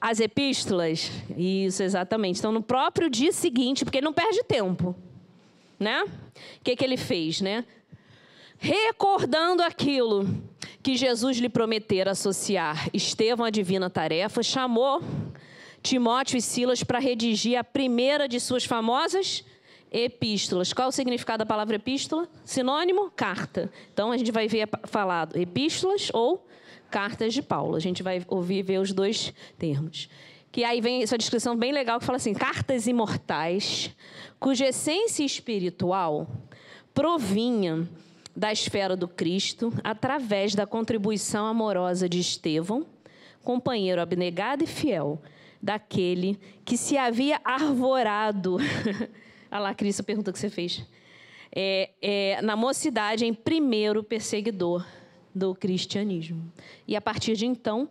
[0.00, 1.10] As epístolas.
[1.36, 2.38] Isso, exatamente.
[2.38, 4.94] Então, no próprio dia seguinte, porque ele não perde tempo,
[5.78, 6.04] né?
[6.04, 7.64] O que, que ele fez, né?
[8.58, 10.26] Recordando aquilo
[10.82, 15.02] que Jesus lhe prometera associar Estevão à divina tarefa, chamou
[15.82, 19.44] Timóteo e Silas para redigir a primeira de suas famosas
[19.96, 20.72] epístolas.
[20.72, 22.28] Qual o significado da palavra epístola?
[22.44, 23.10] Sinônimo?
[23.10, 23.70] Carta.
[23.92, 26.46] Então a gente vai ver falado epístolas ou
[26.90, 27.76] cartas de Paulo.
[27.76, 30.08] A gente vai ouvir ver os dois termos.
[30.52, 33.90] Que aí vem essa descrição bem legal que fala assim: cartas imortais,
[34.38, 36.28] cuja essência espiritual
[36.92, 37.88] provinha
[38.34, 42.86] da esfera do Cristo através da contribuição amorosa de Estevão,
[43.42, 45.20] companheiro abnegado e fiel
[45.62, 48.58] daquele que se havia arvorado
[49.56, 50.84] Olha lá, Cris, a pergunta que você fez.
[51.50, 54.86] É, é, na mocidade, em primeiro perseguidor
[55.34, 56.52] do cristianismo.
[56.86, 57.88] E a partir de então,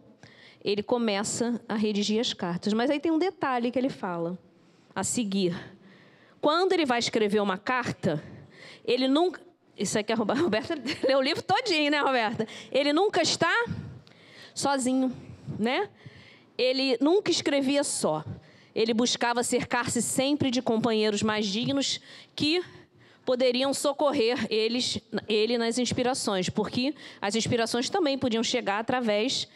[0.63, 2.71] ele começa a redigir as cartas.
[2.71, 4.37] Mas aí tem um detalhe que ele fala
[4.93, 5.55] a seguir.
[6.39, 8.23] Quando ele vai escrever uma carta,
[8.83, 9.41] ele nunca.
[9.75, 10.75] Isso aqui é a Roberta
[11.07, 12.47] leu o livro todinho, né, Roberta?
[12.71, 13.51] Ele nunca está
[14.53, 15.11] sozinho,
[15.57, 15.89] né?
[16.55, 18.23] Ele nunca escrevia só.
[18.75, 21.99] Ele buscava cercar-se sempre de companheiros mais dignos
[22.35, 22.61] que
[23.25, 29.47] poderiam socorrer eles, ele nas inspirações, porque as inspirações também podiam chegar através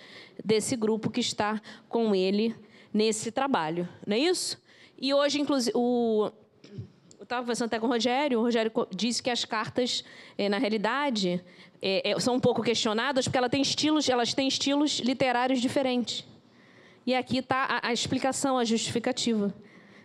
[0.44, 2.56] desse grupo que está com ele
[2.94, 4.58] nesse trabalho, não é isso?
[4.98, 6.32] E hoje, inclusive, o,
[7.20, 10.04] eu estava conversando até com o Rogério, o Rogério disse que as cartas,
[10.38, 11.44] eh, na realidade,
[11.82, 16.26] eh, eh, são um pouco questionadas porque ela tem estilos, elas têm estilos literários diferentes.
[17.10, 19.52] E aqui está a, a, explicação, a justificativa.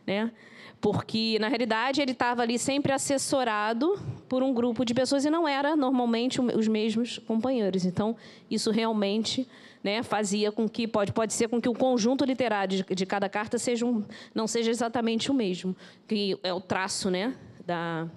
[0.07, 0.33] Né?
[0.81, 5.47] Porque, na realidade, ele estava ali sempre assessorado por um grupo de pessoas e não
[5.47, 7.85] era normalmente os mesmos companheiros.
[7.85, 8.17] Então,
[8.51, 9.47] isso realmente
[9.83, 13.29] né, fazia com que pode pode ser com que o conjunto literário de, de cada
[13.29, 14.03] carta seja um,
[14.35, 15.77] não seja exatamente o mesmo,
[16.09, 17.35] que é o traço, né,
[17.67, 18.09] da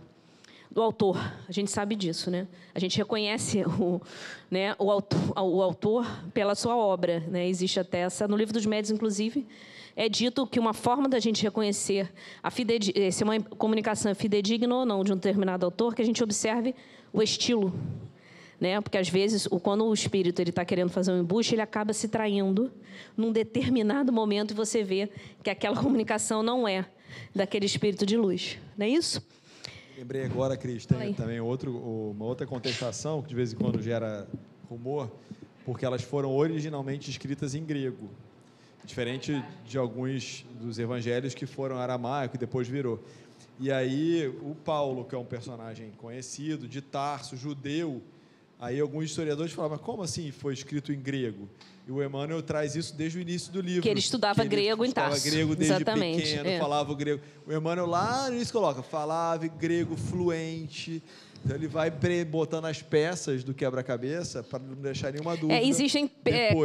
[0.72, 1.18] do autor.
[1.48, 2.48] A gente sabe disso, né?
[2.74, 4.02] A gente reconhece o,
[4.50, 7.48] né, o, autor, o autor pela sua obra, né?
[7.48, 9.48] Existe até essa no livro dos médios, inclusive,
[9.96, 12.12] é dito que uma forma da gente reconhecer
[12.44, 16.06] a fidedi se uma comunicação é fidedigna ou não de um determinado autor, que a
[16.06, 16.76] gente observe
[17.12, 17.74] o estilo,
[18.60, 18.80] né?
[18.80, 22.08] Porque às vezes, quando o espírito ele está querendo fazer um embuste, ele acaba se
[22.08, 22.72] traindo
[23.16, 25.10] num determinado momento e você vê
[25.44, 26.86] que aquela comunicação não é
[27.34, 29.26] daquele espírito de luz, não é isso?
[29.98, 34.28] Lembrei agora, Cris, tem também outro, uma outra contestação que de vez em quando gera
[34.70, 35.12] rumor,
[35.66, 38.08] porque elas foram originalmente escritas em grego,
[38.86, 43.04] diferente de alguns dos evangelhos que foram aramaico e depois virou.
[43.60, 48.00] E aí o Paulo, que é um personagem conhecido, de Tarso, judeu,
[48.60, 51.50] aí alguns historiadores falavam, como assim foi escrito em grego?
[51.88, 53.82] E o Emmanuel traz isso desde o início do livro.
[53.82, 55.26] Que ele estudava ele grego estudava em Tarso.
[55.26, 56.60] grego desde Exatamente, pequeno, é.
[56.60, 57.22] falava o grego.
[57.46, 61.02] O Emmanuel lá no início coloca, falava grego fluente.
[61.46, 61.90] Então ele vai
[62.26, 65.54] botando as peças do quebra-cabeça para não deixar nenhuma é, dúvida.
[65.54, 66.12] É, existem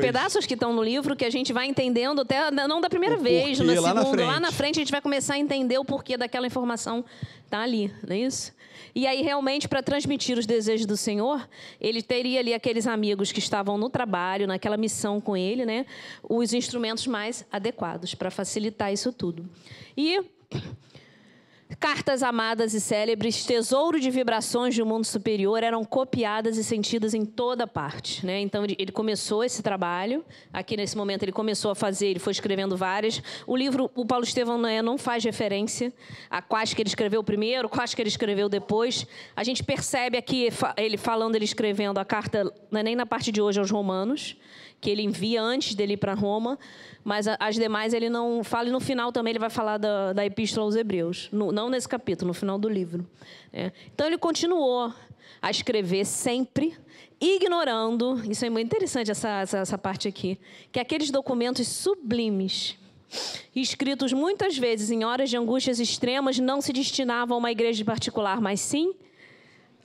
[0.01, 3.21] pedaços que estão no livro que a gente vai entendendo até não da primeira o
[3.21, 6.49] vez, na segunda, lá na frente a gente vai começar a entender o porquê daquela
[6.49, 7.05] informação
[7.49, 8.53] tá ali, não é isso?
[8.95, 11.49] E aí, realmente, para transmitir os desejos do Senhor,
[11.81, 15.87] ele teria ali aqueles amigos que estavam no trabalho, naquela missão com ele, né?
[16.23, 19.49] Os instrumentos mais adequados para facilitar isso tudo.
[19.97, 20.23] E
[21.83, 27.25] Cartas amadas e célebres, tesouro de vibrações um mundo superior, eram copiadas e sentidas em
[27.25, 28.25] toda parte.
[28.25, 28.39] Né?
[28.41, 30.25] Então, ele começou esse trabalho.
[30.53, 33.21] Aqui, nesse momento, ele começou a fazer, ele foi escrevendo várias.
[33.49, 35.93] O livro, o Paulo Estevão não faz referência
[36.31, 39.05] a quais que ele escreveu primeiro, quais que ele escreveu depois.
[39.35, 43.33] A gente percebe aqui, ele falando, ele escrevendo a carta, não é nem na parte
[43.33, 44.37] de hoje aos romanos,
[44.83, 46.59] que ele envia antes dele ir para Roma,
[47.05, 50.27] mas as demais ele não fala, e no final também ele vai falar da, da
[50.27, 53.07] Epístola aos Hebreus, no, não nesse capítulo, no final do livro.
[53.53, 53.71] É.
[53.95, 54.93] Então ele continuou
[55.41, 56.77] a escrever sempre,
[57.21, 60.37] ignorando, isso é muito interessante essa, essa, essa parte aqui,
[60.73, 62.77] que aqueles documentos sublimes,
[63.55, 68.41] escritos muitas vezes em horas de angústias extremas, não se destinavam a uma igreja particular,
[68.41, 68.93] mas sim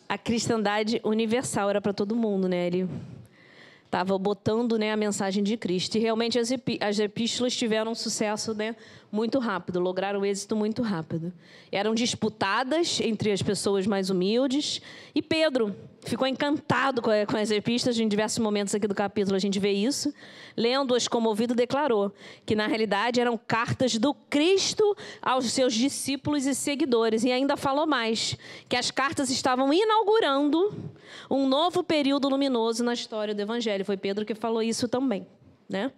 [0.10, 2.66] a cristandade universal, era para todo mundo, né?
[2.66, 2.90] Ele
[3.88, 5.98] estava botando né, a mensagem de Cristo.
[5.98, 8.76] E realmente as, epí as epístolas tiveram um sucesso né,
[9.12, 11.34] muito rápido, lograram êxito muito rápido.
[11.72, 14.82] Eram disputadas entre as pessoas mais humildes.
[15.16, 15.76] E Pedro
[16.10, 20.14] ficou encantado com, as epístolas, em diversos momentos aqui do capítulo a gente vê isso.
[20.56, 22.12] Lendo-as comovido, declarou
[22.46, 27.24] que na realidade eram cartas do Cristo aos seus discípulos e seguidores.
[27.24, 28.38] E ainda falou mais,
[28.68, 30.74] que as cartas estavam inaugurando
[31.30, 33.86] um novo período luminoso na história do Evangelho.
[33.86, 35.28] Foi Pedro que falou isso também.
[35.70, 35.92] Né?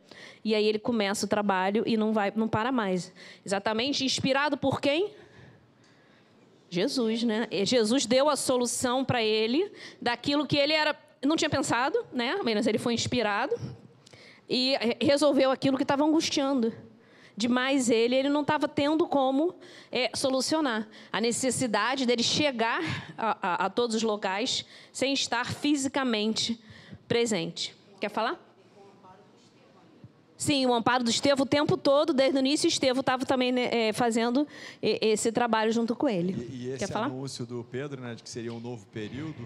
[0.44, 3.14] E aí ele começa o trabalho e não vai, não para mais.
[3.46, 5.12] Exatamente inspirado por quem?
[6.70, 7.48] Jesus, né?
[7.66, 10.96] Jesus deu a solução para ele daquilo que ele era
[11.26, 12.40] não tinha pensado, né?
[12.44, 13.54] Mas ele foi inspirado
[14.50, 16.74] e resolveu aquilo que estava angustiando
[17.40, 19.56] demais ele, ele não estava tendo como
[19.90, 22.82] é, solucionar a necessidade dele chegar
[23.18, 26.60] a, a, a todos os locais sem estar fisicamente
[27.08, 27.74] presente.
[27.98, 28.49] Quer falar?
[30.40, 33.90] Sim, o amparo do Estevão o tempo todo, desde o início, Estevão estava também né,
[33.90, 34.48] é, fazendo
[34.82, 36.32] esse trabalho junto com ele.
[36.50, 37.62] E, e esse Quer anúncio falar?
[37.62, 39.46] do Pedro, né, de que seria um novo período,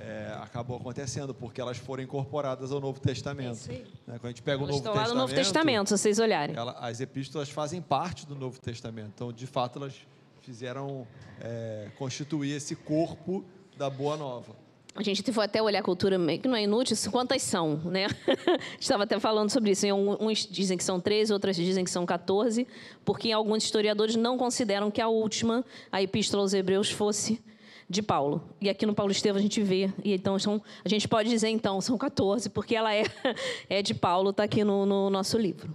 [0.00, 3.68] é, acabou acontecendo porque elas foram incorporadas ao Novo Testamento.
[3.68, 3.84] É né?
[4.06, 6.56] Quando a gente pega o Novo estão Testamento, lá no Novo Testamento, se vocês olharem.
[6.56, 9.12] Ela, as epístolas fazem parte do Novo Testamento.
[9.14, 9.94] Então, de fato, elas
[10.40, 11.06] fizeram
[11.38, 13.44] é, constituir esse corpo
[13.76, 14.56] da Boa Nova.
[14.94, 18.08] A gente foi até olhar a cultura, que não é inútil, quantas são, né?
[18.78, 19.86] Estava até falando sobre isso.
[20.20, 22.66] Uns dizem que são 13, outras dizem que são 14,
[23.04, 27.40] porque alguns historiadores não consideram que a última, a Epístola aos Hebreus, fosse
[27.88, 28.42] de Paulo.
[28.60, 29.92] E aqui no Paulo Estevam a gente vê.
[30.04, 33.04] E então são, a gente pode dizer, então, são 14, porque ela é,
[33.70, 35.72] é de Paulo, está aqui no, no nosso livro.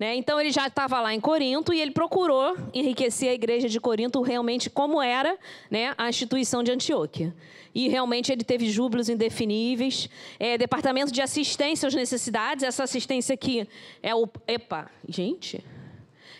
[0.00, 0.14] Né?
[0.16, 4.22] Então ele já estava lá em Corinto e ele procurou enriquecer a igreja de Corinto
[4.22, 5.36] realmente como era
[5.70, 7.34] né, a instituição de Antioquia.
[7.74, 10.08] E realmente ele teve júbilos indefiníveis.
[10.38, 13.68] É, departamento de assistência às necessidades, essa assistência aqui
[14.02, 14.26] é o.
[14.48, 15.62] Epa, gente.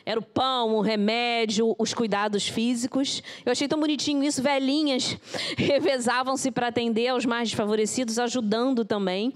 [0.07, 3.23] Era o pão, o remédio, os cuidados físicos.
[3.45, 4.43] Eu achei tão bonitinho isso.
[4.43, 5.19] Velhinhas
[5.59, 9.35] revezavam-se para atender aos mais desfavorecidos, ajudando também.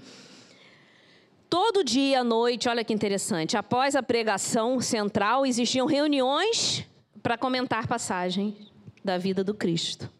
[1.57, 6.85] Todo dia à noite, olha que interessante, após a pregação central, existiam reuniões
[7.23, 8.53] para comentar passagem
[9.01, 10.11] da vida do Cristo.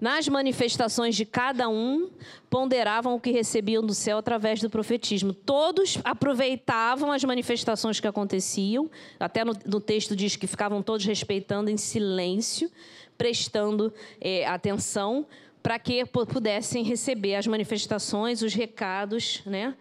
[0.00, 2.08] nas manifestações de cada um,
[2.48, 5.34] ponderavam o que recebiam do céu através do profetismo.
[5.34, 11.68] Todos aproveitavam as manifestações que aconteciam, até no, no texto diz que ficavam todos respeitando
[11.68, 12.70] em silêncio,
[13.18, 15.26] prestando é, atenção,
[15.60, 19.74] para que pudessem receber as manifestações, os recados né,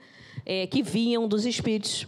[0.45, 2.07] é, que vinham dos Espíritos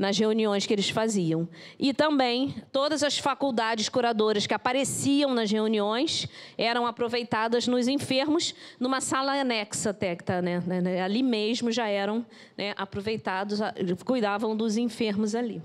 [0.00, 1.46] nas reuniões que eles faziam.
[1.78, 9.02] E também todas as faculdades curadoras que apareciam nas reuniões eram aproveitadas nos enfermos, numa
[9.02, 11.02] sala anexa até, tá, né, né, né?
[11.02, 12.24] ali mesmo já eram
[12.56, 13.60] né, aproveitados,
[14.02, 15.60] cuidavam dos enfermos ali.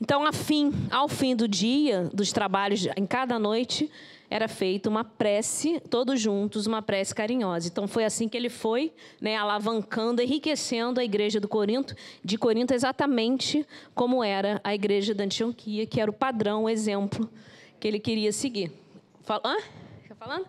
[0.00, 3.90] Então, afim, ao fim do dia, dos trabalhos em cada noite,
[4.30, 7.68] era feita uma prece, todos juntos, uma prece carinhosa.
[7.68, 12.74] Então foi assim que ele foi, né, alavancando, enriquecendo a igreja do Corinto, de Corinto
[12.74, 17.28] exatamente como era a igreja da Antioquia, que era o padrão, o exemplo
[17.80, 18.72] que ele queria seguir.
[19.24, 19.56] Fala, hã?
[20.02, 20.46] Está falando?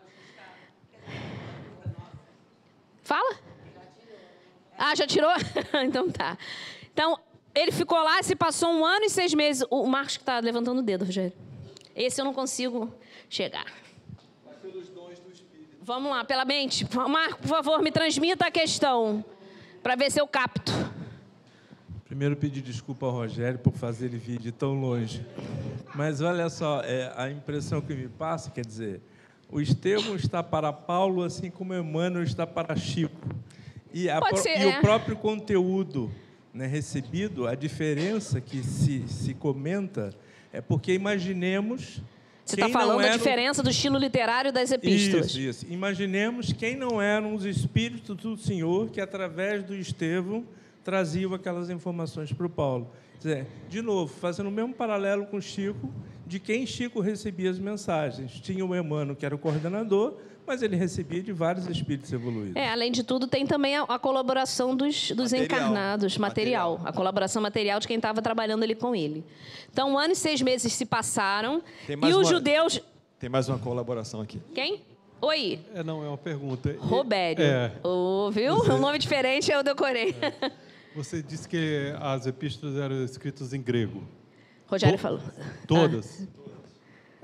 [3.03, 3.35] Fala?
[4.77, 5.31] Ah, já tirou?
[5.83, 6.37] então tá.
[6.93, 7.19] Então,
[7.55, 9.65] ele ficou lá, se passou um ano e seis meses.
[9.69, 11.33] O Marcos que está levantando o dedo, Rogério.
[11.95, 12.93] Esse eu não consigo
[13.29, 13.65] chegar.
[15.81, 16.85] Vamos lá, pela mente.
[17.07, 19.23] Marco, por favor, me transmita a questão,
[19.81, 20.71] para ver se eu capto.
[22.05, 25.25] Primeiro, pedir desculpa ao Rogério por fazer ele vir de tão longe.
[25.95, 29.01] Mas olha só, é, a impressão que me passa, quer dizer,
[29.51, 33.29] o Estevão está para Paulo, assim como Emmanuel está para Chico.
[33.93, 34.81] E, ser, e o é.
[34.81, 36.11] próprio conteúdo
[36.53, 40.13] né, recebido, a diferença que se, se comenta
[40.53, 42.01] é porque imaginemos
[42.49, 45.27] você está falando da diferença do estilo literário das epístolas.
[45.27, 45.65] Isso, isso.
[45.69, 50.45] Imaginemos quem não eram os espíritos do Senhor que, através do Estevão,
[50.83, 52.91] traziam aquelas informações para o Paulo.
[53.17, 55.93] Dizer, de novo, fazendo o mesmo paralelo com Chico,
[56.25, 58.39] de quem Chico recebia as mensagens.
[58.39, 60.17] Tinha o Emmanuel, que era o coordenador,
[60.49, 62.55] mas ele recebia de vários espíritos evoluídos.
[62.55, 65.45] É, além de tudo, tem também a, a colaboração dos, dos material.
[65.45, 69.23] encarnados, material, material, a colaboração material de quem estava trabalhando ali com ele.
[69.71, 72.81] Então, um ano e seis meses se passaram e os uma, judeus.
[73.19, 74.41] Tem mais uma colaboração aqui.
[74.55, 74.81] Quem?
[75.21, 75.59] Oi.
[75.75, 76.75] É, não, é uma pergunta.
[76.79, 77.43] Robério.
[77.43, 77.71] É.
[77.83, 78.55] Oh, viu?
[78.55, 78.71] Você...
[78.71, 80.15] Um nome diferente eu decorei.
[80.19, 80.51] É.
[80.95, 84.03] Você disse que as epístolas eram escritas em grego.
[84.65, 85.01] Rogério to...
[85.01, 85.21] falou.
[85.67, 86.27] Todas.
[86.35, 86.48] Ah.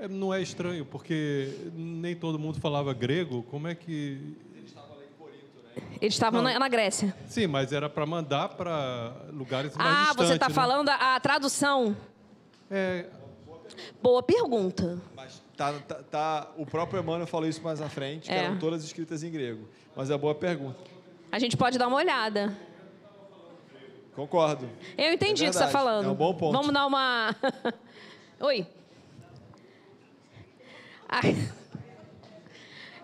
[0.06, 3.42] É, não é estranho, porque nem todo mundo falava grego.
[3.44, 4.36] Como é que.
[4.54, 5.82] Eles estavam lá em Corinto, né?
[6.00, 7.14] Eles estavam na, na, Grécia.
[7.26, 10.20] Sim, mas era para mandar para lugares mais ah, distantes.
[10.20, 10.54] Ah, você está né?
[10.54, 11.96] falando a, a, tradução?
[12.70, 13.06] É.
[14.00, 15.02] Boa pergunta.
[15.14, 18.44] Mas tá, tá, tá, o próprio Emmanuel falou isso mais à frente, que é.
[18.44, 19.68] eram todas escritas em grego.
[19.94, 20.78] Mas é boa pergunta.
[21.32, 22.56] A gente pode dar uma olhada.
[24.14, 24.68] Concordo.
[24.96, 26.06] Eu entendi é o que você está falando.
[26.06, 26.52] É um bom ponto.
[26.52, 27.36] Vamos dar uma.
[28.40, 28.66] Oi.
[31.08, 31.36] Ai.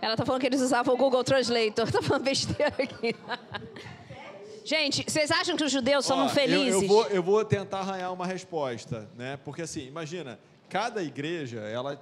[0.00, 1.86] Ela tá falando que eles usavam o Google Translator.
[1.92, 3.14] Tá falando besteira aqui.
[4.64, 6.74] Gente, vocês acham que os judeus são felizes?
[6.74, 9.36] Eu, eu, vou, eu vou tentar arranhar uma resposta, né?
[9.44, 10.38] Porque assim, imagina,
[10.68, 12.00] cada igreja, ela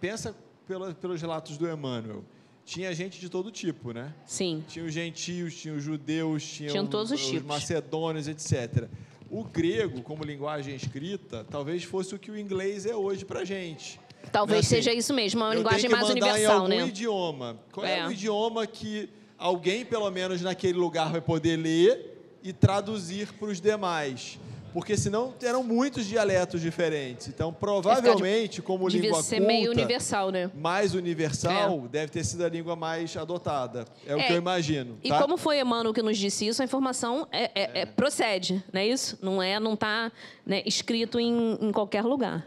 [0.00, 0.34] pensa
[0.66, 2.24] pelo, pelos relatos do Emmanuel.
[2.64, 4.14] Tinha gente de todo tipo, né?
[4.24, 4.64] Sim.
[4.66, 7.46] Tinha os gentios, tinha os judeus, tinha Tinham todos os, os tipos.
[7.46, 8.88] macedônios, etc.
[9.30, 14.00] O grego, como linguagem escrita, talvez fosse o que o inglês é hoje para gente.
[14.30, 16.86] Talvez assim, seja isso mesmo, uma linguagem mais universal, né?
[16.86, 17.58] idioma.
[17.72, 18.00] Qual é.
[18.00, 19.08] é o idioma que
[19.38, 24.38] alguém, pelo menos naquele lugar, vai poder ler e traduzir para os demais?
[24.74, 27.28] Porque senão eram muitos dialetos diferentes.
[27.28, 30.50] Então, provavelmente, como Devia língua ser culta, meio universal, né?
[30.52, 31.88] mais universal, é.
[31.88, 33.84] deve ter sido a língua mais adotada.
[34.04, 34.32] É, o que é.
[34.32, 34.98] eu imagino.
[35.04, 35.22] E tá?
[35.22, 38.86] como foi Emmanuel que nos disse isso, a informação é, é, é procede, não é
[38.88, 39.16] isso?
[39.22, 40.10] Não é, não está
[40.44, 42.44] né, escrito em, em qualquer lugar.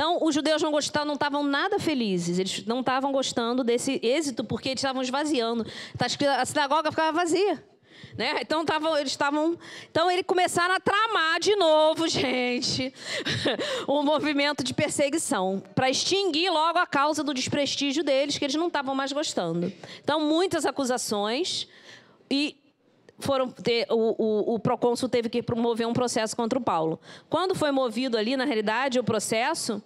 [0.00, 2.38] Então, os judeus não gostavam, não estavam nada felizes.
[2.38, 5.62] Eles não estavam gostando desse êxito porque eles estavam esvaziando.
[5.98, 6.06] Tá
[6.38, 7.62] a sinagoga ficava vazia.
[8.16, 8.38] Né?
[8.40, 9.58] Então tavam, eles estavam.
[9.90, 12.94] Então eles começaram a tramar de novo, gente,
[13.86, 18.68] um movimento de perseguição para extinguir logo a causa do desprestígio deles, que eles não
[18.68, 19.70] estavam mais gostando.
[20.02, 21.68] Então muitas acusações
[22.30, 22.56] e
[23.18, 26.98] foram ter, o, o, o procônsul teve que promover um processo contra o Paulo.
[27.28, 29.82] Quando foi movido ali, na realidade, o processo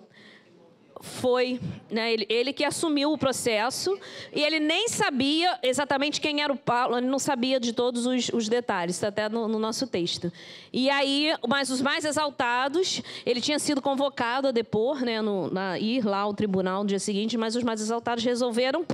[1.00, 3.98] foi né, ele, ele, que assumiu o processo
[4.32, 8.28] e ele nem sabia exatamente quem era o Paulo, ele não sabia de todos os,
[8.30, 10.32] os detalhes, está até no, no, nosso texto.
[10.72, 15.78] E aí, mas os mais exaltados, ele tinha sido convocado a depor, né, no, na,
[15.78, 18.86] ir lá ao tribunal no dia seguinte, mas os mais exaltados resolveram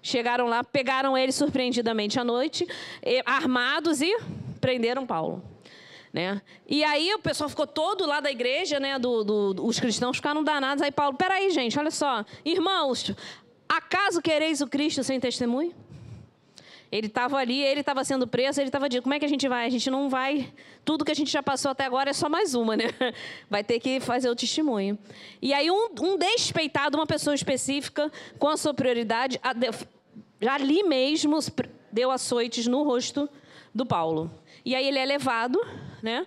[0.00, 2.66] Chegaram lá, pegaram ele surpreendidamente à noite,
[3.26, 4.16] armados e
[4.60, 5.42] prenderam Paulo.
[6.12, 6.40] Né?
[6.66, 8.98] E aí o pessoal ficou todo lá da igreja, né?
[8.98, 10.82] Do, do, os cristãos ficaram danados.
[10.82, 13.14] Aí Paulo, peraí, gente, olha só, irmãos,
[13.68, 15.74] Acaso quereis o Cristo sem testemunho?
[16.90, 19.46] Ele estava ali, ele estava sendo preso, ele estava dizendo: como é que a gente
[19.46, 19.66] vai?
[19.66, 20.50] A gente não vai.
[20.86, 22.84] Tudo que a gente já passou até agora é só mais uma, né?
[23.50, 24.98] Vai ter que fazer o testemunho.
[25.42, 29.38] E aí, um, um despeitado, uma pessoa específica, com a sua prioridade,
[30.48, 31.38] ali mesmo
[31.92, 33.28] deu açoites no rosto
[33.74, 34.30] do Paulo.
[34.64, 35.60] E aí ele é levado,
[36.02, 36.26] né?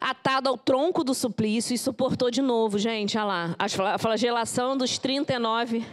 [0.00, 3.56] Atado ao tronco do suplício e suportou de novo, gente, olha lá.
[3.58, 5.84] A flagelação dos 39.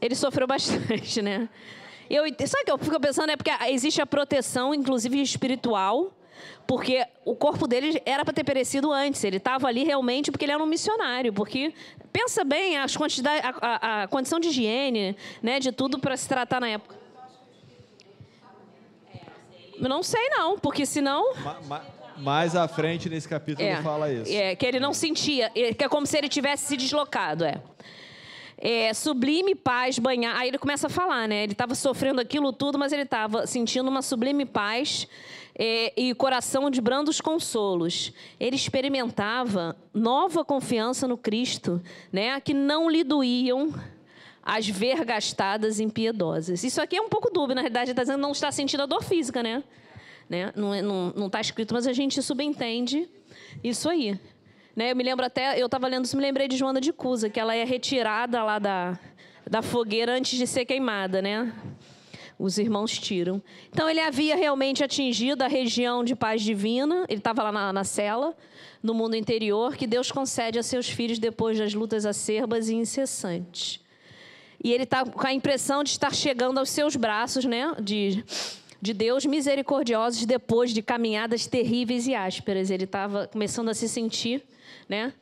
[0.00, 1.48] Ele sofreu bastante, né?
[2.10, 3.30] Eu, sabe que eu fico pensando?
[3.30, 6.12] É porque existe a proteção, inclusive espiritual,
[6.66, 9.22] porque o corpo dele era para ter perecido antes.
[9.24, 11.32] Ele estava ali realmente porque ele era um missionário.
[11.32, 11.72] Porque,
[12.12, 16.28] pensa bem, as quantidade, a, a, a condição de higiene, né, de tudo para se
[16.28, 17.03] tratar na época.
[19.78, 21.34] Não sei não, porque senão...
[21.36, 21.82] Ma, ma,
[22.16, 24.32] mais à frente nesse capítulo é, fala isso.
[24.32, 27.60] É, que ele não sentia, que é como se ele tivesse se deslocado, é
[28.64, 30.36] é, sublime paz banhar.
[30.36, 31.42] Aí ele começa a falar, né?
[31.42, 35.06] Ele estava sofrendo aquilo tudo, mas ele estava sentindo uma sublime paz
[35.56, 38.10] é, e coração de brandos consolos.
[38.40, 42.40] Ele experimentava nova confiança no Cristo, né?
[42.40, 43.74] Que não lhe doíam
[44.44, 46.62] as vergastadas impiedosas.
[46.62, 49.02] Isso aqui é um pouco dúbio, na realidade, está dizendo não está sentindo a dor
[49.02, 49.64] física, né?
[50.28, 50.52] né?
[50.54, 53.08] Não está tá escrito, mas a gente subentende
[53.62, 54.20] isso aí.
[54.76, 54.90] Né?
[54.90, 57.40] Eu me lembro até, eu estava lendo isso, me lembrei de Joana de Cusa, que
[57.40, 58.98] ela é retirada lá da,
[59.48, 61.50] da fogueira antes de ser queimada, né?
[62.38, 63.40] Os irmãos tiram.
[63.72, 67.84] Então ele havia realmente atingido a região de paz divina, ele estava lá na, na
[67.84, 68.36] cela,
[68.82, 73.83] no mundo interior, que Deus concede a seus filhos depois das lutas acerbas e incessantes.
[74.64, 77.76] E ele está com a impressão de estar chegando aos seus braços, né?
[77.80, 78.24] De,
[78.80, 82.70] de Deus misericordiosos depois de caminhadas terríveis e ásperas.
[82.70, 84.42] Ele estava começando a se sentir
[84.88, 85.12] né?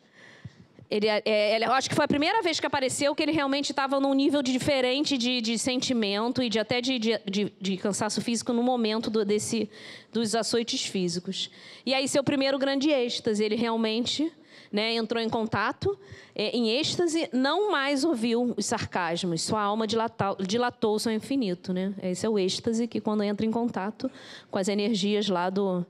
[0.90, 3.70] Ele, é, é, ele, acho que foi a primeira vez que apareceu que ele realmente
[3.70, 8.20] estava num nível de diferente de, de, sentimento e de até de, de, de cansaço
[8.20, 9.70] físico no momento do, desse,
[10.12, 11.50] dos açoites físicos.
[11.86, 14.30] E aí, seu primeiro grande êxtase, ele realmente
[14.72, 15.98] né, entrou em contato
[16.34, 21.72] é, em êxtase, não mais ouviu os sarcasmos, sua alma dilatou-se ao infinito.
[21.72, 21.92] Né?
[22.02, 24.10] Esse é o êxtase que, quando entra em contato
[24.50, 25.84] com as energias lá do,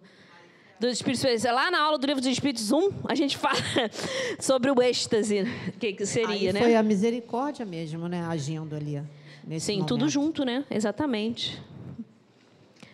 [0.80, 1.44] dos Espíritos.
[1.44, 3.54] Lá na aula do livro dos Espíritos 1, a gente fala
[4.40, 5.44] sobre o êxtase,
[5.78, 6.60] que, que seria, Aí né?
[6.60, 8.24] Foi a misericórdia mesmo, né?
[8.24, 9.00] Agindo ali.
[9.58, 9.88] Sim, momento.
[9.88, 10.64] tudo junto, né?
[10.70, 11.60] Exatamente.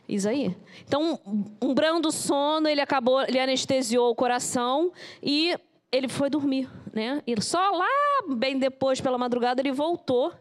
[0.09, 0.57] Isso aí.
[0.87, 1.21] Então,
[1.61, 4.91] um brando sono, ele acabou, ele anestesiou o coração
[5.23, 5.55] e
[5.91, 7.23] ele foi dormir, né?
[7.27, 10.33] E só lá, bem depois, pela madrugada, ele voltou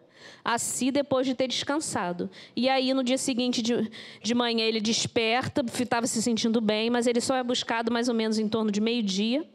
[0.43, 2.30] a si depois de ter descansado.
[2.56, 3.89] E aí, no dia seguinte de,
[4.22, 8.16] de manhã, ele desperta, estava se sentindo bem, mas ele só é buscado mais ou
[8.16, 9.48] menos em torno de meio-dia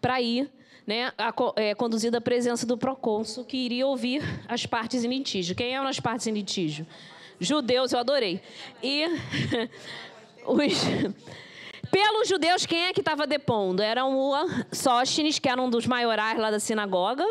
[0.00, 0.50] para ir
[0.86, 5.54] né, a, é, conduzido à presença do procônsul, que iria ouvir as partes em litígio.
[5.54, 6.86] Quem eram as partes em litígio?
[7.38, 8.42] Judeus, eu adorei.
[8.82, 9.06] E
[10.44, 10.76] os
[11.90, 13.82] pelos judeus, quem é que estava depondo?
[13.82, 14.32] Era o
[14.72, 17.26] Sóstenes, que era um dos maiorais lá da sinagoga.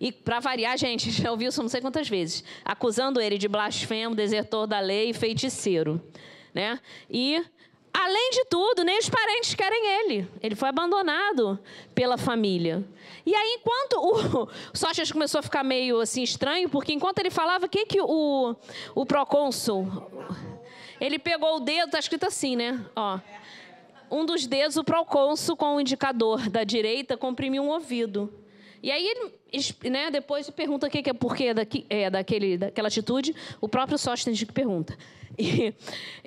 [0.00, 2.44] E, para variar, gente, já ouviu isso não sei quantas vezes.
[2.64, 6.00] Acusando ele de blasfemo, desertor da lei e feiticeiro.
[6.52, 6.78] Né?
[7.10, 7.44] E,
[7.92, 10.28] além de tudo, nem os parentes querem ele.
[10.40, 11.58] Ele foi abandonado
[11.94, 12.84] pela família.
[13.26, 14.42] E aí, enquanto o,
[14.72, 18.00] o Sóstenes começou a ficar meio assim estranho, porque enquanto ele falava, o que, que
[18.00, 18.54] o,
[18.94, 19.86] o procônsul...
[21.00, 22.82] Ele pegou o dedo, tá escrito assim, né?
[22.94, 23.18] Ó,
[24.10, 28.32] um dos dedos, o procônsul, com o indicador da direita, comprimiu um ouvido.
[28.82, 33.34] E aí ele, né, depois pergunta o que é porquê daqui, é, daquele, daquela atitude,
[33.60, 34.96] o próprio Sóstenes que pergunta.
[35.36, 35.74] E,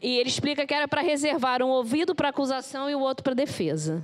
[0.04, 3.34] e ele explica que era para reservar um ouvido para acusação e o outro para
[3.34, 4.04] defesa.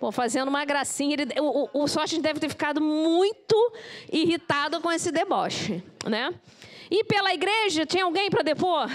[0.00, 3.72] Pô, fazendo uma gracinha, ele, o, o, o deve ter ficado muito
[4.12, 6.34] irritado com esse deboche, né?
[6.90, 8.90] E pela igreja, tinha alguém para depor?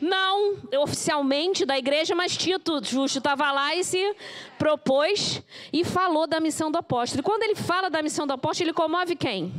[0.00, 4.14] Não oficialmente da igreja, mas Tito Justo estava lá e se
[4.58, 5.42] propôs
[5.72, 7.20] e falou da missão do apóstolo.
[7.20, 9.52] E quando ele fala da missão do apóstolo, ele comove quem?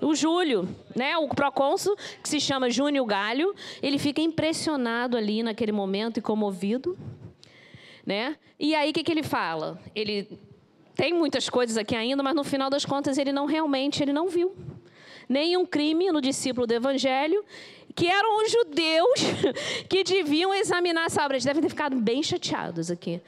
[0.00, 1.16] O Júlio, né?
[1.16, 6.98] O procônsul, que se chama Júnior Galho, ele fica impressionado ali naquele momento e comovido,
[8.04, 8.36] né?
[8.58, 9.80] E aí o que, que ele fala?
[9.94, 10.28] Ele
[10.94, 14.28] tem muitas coisas aqui ainda, mas no final das contas ele não realmente ele não
[14.28, 14.54] viu
[15.28, 17.44] nenhum crime no discípulo do evangelho
[17.96, 19.20] que eram os judeus
[19.88, 21.36] que deviam examinar essa obra.
[21.36, 23.20] Eles devem ter ficado bem chateados aqui.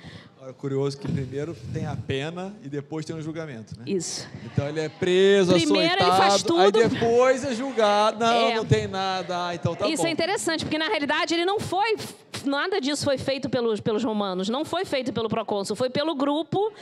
[0.46, 3.84] É curioso que primeiro tem a pena e depois tem o julgamento, né?
[3.86, 4.26] Isso.
[4.44, 6.60] Então ele é preso, primeiro açoitado, ele faz tudo.
[6.60, 8.20] aí depois é julgado.
[8.20, 8.54] Não, é.
[8.54, 9.48] não tem nada.
[9.48, 10.08] Ah, então tá Isso bom.
[10.08, 11.96] é interessante, porque na realidade ele não foi
[12.44, 16.72] nada disso foi feito pelos, pelos romanos, não foi feito pelo procônsul, foi pelo grupo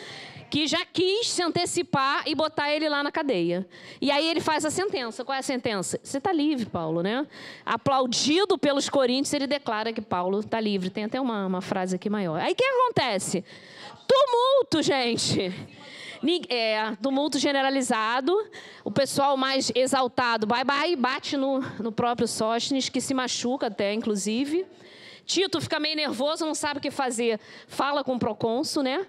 [0.51, 3.67] que já quis se antecipar e botar ele lá na cadeia.
[4.01, 5.25] E aí ele faz a sentença.
[5.25, 5.99] Qual é a sentença?
[6.03, 7.27] Você está livre, Paulo, né?
[7.65, 10.91] Aplaudido pelos coríntios, ele declara que Paulo está livre.
[10.91, 12.41] Tem até uma, uma frase aqui maior.
[12.41, 13.45] Aí o que acontece?
[14.07, 15.53] Tumulto, gente.
[16.49, 18.33] É, tumulto generalizado.
[18.85, 23.93] O pessoal mais exaltado vai, vai bate no, no próprio Sóstenes, que se machuca até,
[23.93, 24.67] inclusive.
[25.25, 27.41] Tito fica meio nervoso, não sabe o que fazer.
[27.67, 29.07] Fala com o procônsul, né?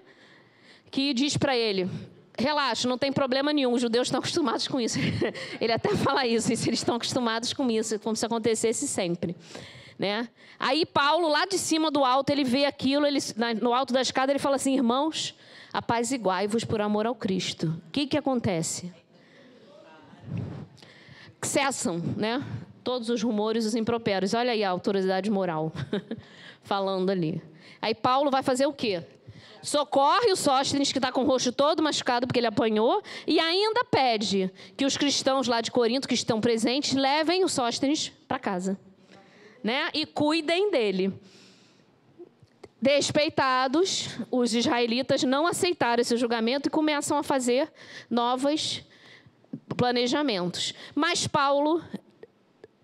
[0.90, 1.88] Que diz para ele:
[2.38, 4.98] relaxa, não tem problema nenhum, os judeus estão acostumados com isso.
[5.60, 9.36] Ele até fala isso, eles estão acostumados com isso, como se acontecesse sempre.
[9.98, 10.28] Né?
[10.58, 13.18] Aí Paulo, lá de cima do alto, ele vê aquilo, ele,
[13.60, 15.34] no alto da escada, ele fala assim: irmãos,
[15.72, 17.74] apaziguai-vos por amor ao Cristo.
[17.88, 18.92] O que, que acontece?
[21.42, 22.44] Cessam, né?
[22.88, 24.32] todos os rumores os impropérios.
[24.32, 25.70] Olha aí a autoridade moral
[26.64, 27.42] falando ali.
[27.82, 29.02] Aí Paulo vai fazer o quê?
[29.62, 33.84] Socorre o Sóstenes, que está com o rosto todo machucado porque ele apanhou, e ainda
[33.84, 38.78] pede que os cristãos lá de Corinto, que estão presentes, levem o Sóstenes para casa.
[39.62, 39.90] Né?
[39.92, 41.12] E cuidem dele.
[42.80, 47.70] Despeitados, os israelitas não aceitaram esse julgamento e começam a fazer
[48.08, 48.84] novos
[49.76, 50.72] planejamentos.
[50.94, 51.82] Mas Paulo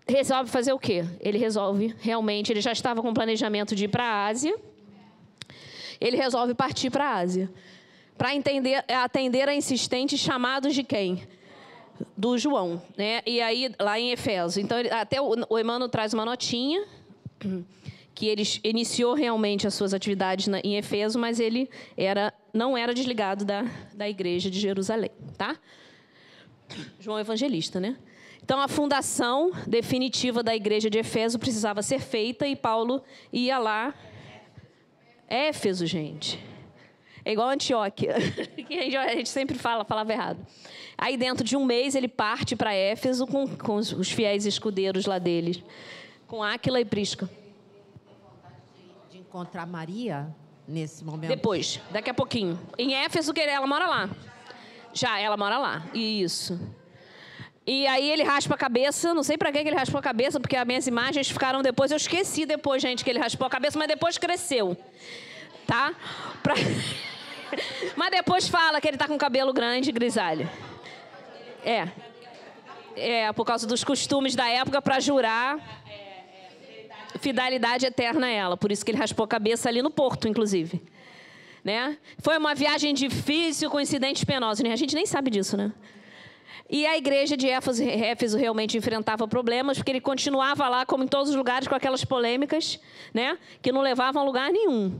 [0.07, 1.05] resolve fazer o quê?
[1.19, 4.55] Ele resolve realmente, ele já estava com o planejamento de ir para a Ásia.
[5.99, 7.49] Ele resolve partir para a Ásia
[8.17, 8.29] para
[9.03, 11.23] atender a insistentes chamados de quem?
[12.15, 13.21] Do João, né?
[13.25, 14.61] E aí lá em Efésio.
[14.61, 16.85] Então ele, até o, o Emmanuel traz uma notinha
[18.13, 22.93] que ele iniciou realmente as suas atividades na, em Efeso, mas ele era não era
[22.93, 25.57] desligado da, da igreja de Jerusalém, tá?
[26.99, 27.97] João Evangelista, né?
[28.41, 33.93] Então, a fundação definitiva da igreja de Efeso precisava ser feita e Paulo ia lá.
[35.27, 36.43] Éfeso, gente.
[37.23, 38.15] É igual Antioquia,
[38.67, 40.45] que a gente sempre fala, falava errado.
[40.97, 45.17] Aí, dentro de um mês, ele parte para Éfeso com, com os fiéis escudeiros lá
[45.17, 45.61] deles,
[46.27, 47.29] com Áquila e Prisca.
[49.09, 50.33] De encontrar Maria
[50.67, 51.29] nesse momento?
[51.29, 52.59] Depois, daqui a pouquinho.
[52.77, 54.09] Em Éfeso, ela mora lá.
[54.93, 55.85] Já, ela mora lá.
[55.93, 56.59] Isso.
[57.67, 60.55] E aí ele raspa a cabeça, não sei para que ele raspou a cabeça, porque
[60.55, 63.87] as minhas imagens ficaram depois, eu esqueci depois, gente, que ele raspou a cabeça, mas
[63.87, 64.77] depois cresceu.
[65.65, 65.95] Tá?
[66.43, 66.53] Pra...
[67.97, 70.47] mas depois fala que ele tá com cabelo grande e grisalho.
[71.63, 71.87] É.
[72.95, 75.59] É, por causa dos costumes da época para jurar
[77.19, 78.57] fidelidade eterna a ela.
[78.57, 80.81] Por isso que ele raspou a cabeça ali no porto, inclusive.
[81.63, 81.97] Né?
[82.19, 84.63] Foi uma viagem difícil, com incidentes penosos.
[84.63, 85.71] A gente nem sabe disso, né?
[86.69, 91.07] E a igreja de Éfeso, Éfeso realmente enfrentava problemas, porque ele continuava lá, como em
[91.07, 92.79] todos os lugares, com aquelas polêmicas,
[93.13, 94.99] né, que não levavam a lugar nenhum.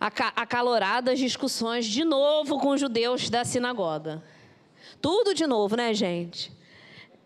[0.00, 4.22] Acaloradas discussões de novo com os judeus da sinagoga.
[5.02, 6.50] Tudo de novo, né, gente?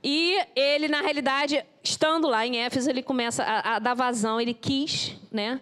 [0.02, 4.52] E ele, na realidade, estando lá em Éfeso, ele começa a, a dar vazão, ele
[4.52, 5.60] quis, né,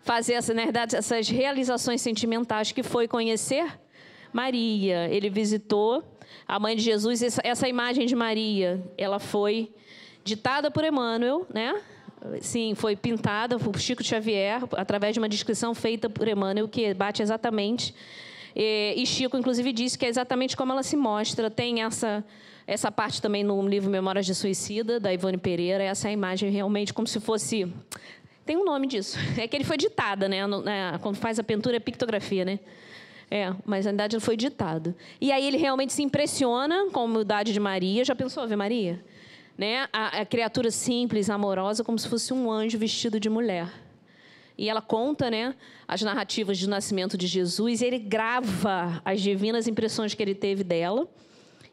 [0.00, 3.78] fazer essa, na verdade, essas realizações sentimentais, que foi conhecer
[4.32, 5.08] Maria.
[5.10, 6.02] Ele visitou
[6.46, 9.70] a mãe de Jesus, essa, imagem de Maria, ela foi
[10.24, 11.80] ditada por Emmanuel, né?
[12.40, 17.22] Sim, foi pintada por Chico Xavier, através de uma descrição feita por Emmanuel, que bate
[17.22, 17.94] exatamente.
[18.54, 21.48] E Chico, inclusive, disse que é exatamente como ela se mostra.
[21.48, 22.24] Tem essa,
[22.66, 27.06] essa parte também no livro Memórias de Suicida, da Ivone Pereira, essa imagem realmente como
[27.06, 27.72] se fosse.
[28.44, 29.18] Tem um nome disso.
[29.38, 30.38] É que ele foi ditada, né?
[31.00, 32.58] Quando faz a pintura, é pictografia, né?
[33.30, 34.94] É, mas na verdade foi ditado.
[35.20, 38.04] E aí ele realmente se impressiona com a humildade de Maria.
[38.04, 39.04] Já pensou ver Maria?
[39.56, 39.88] Né?
[39.92, 43.70] A, a, criatura simples, amorosa, como se fosse um anjo vestido de mulher.
[44.56, 45.54] E ela conta né,
[45.86, 50.64] as narrativas do nascimento de Jesus, e ele grava as divinas impressões que ele teve
[50.64, 51.06] dela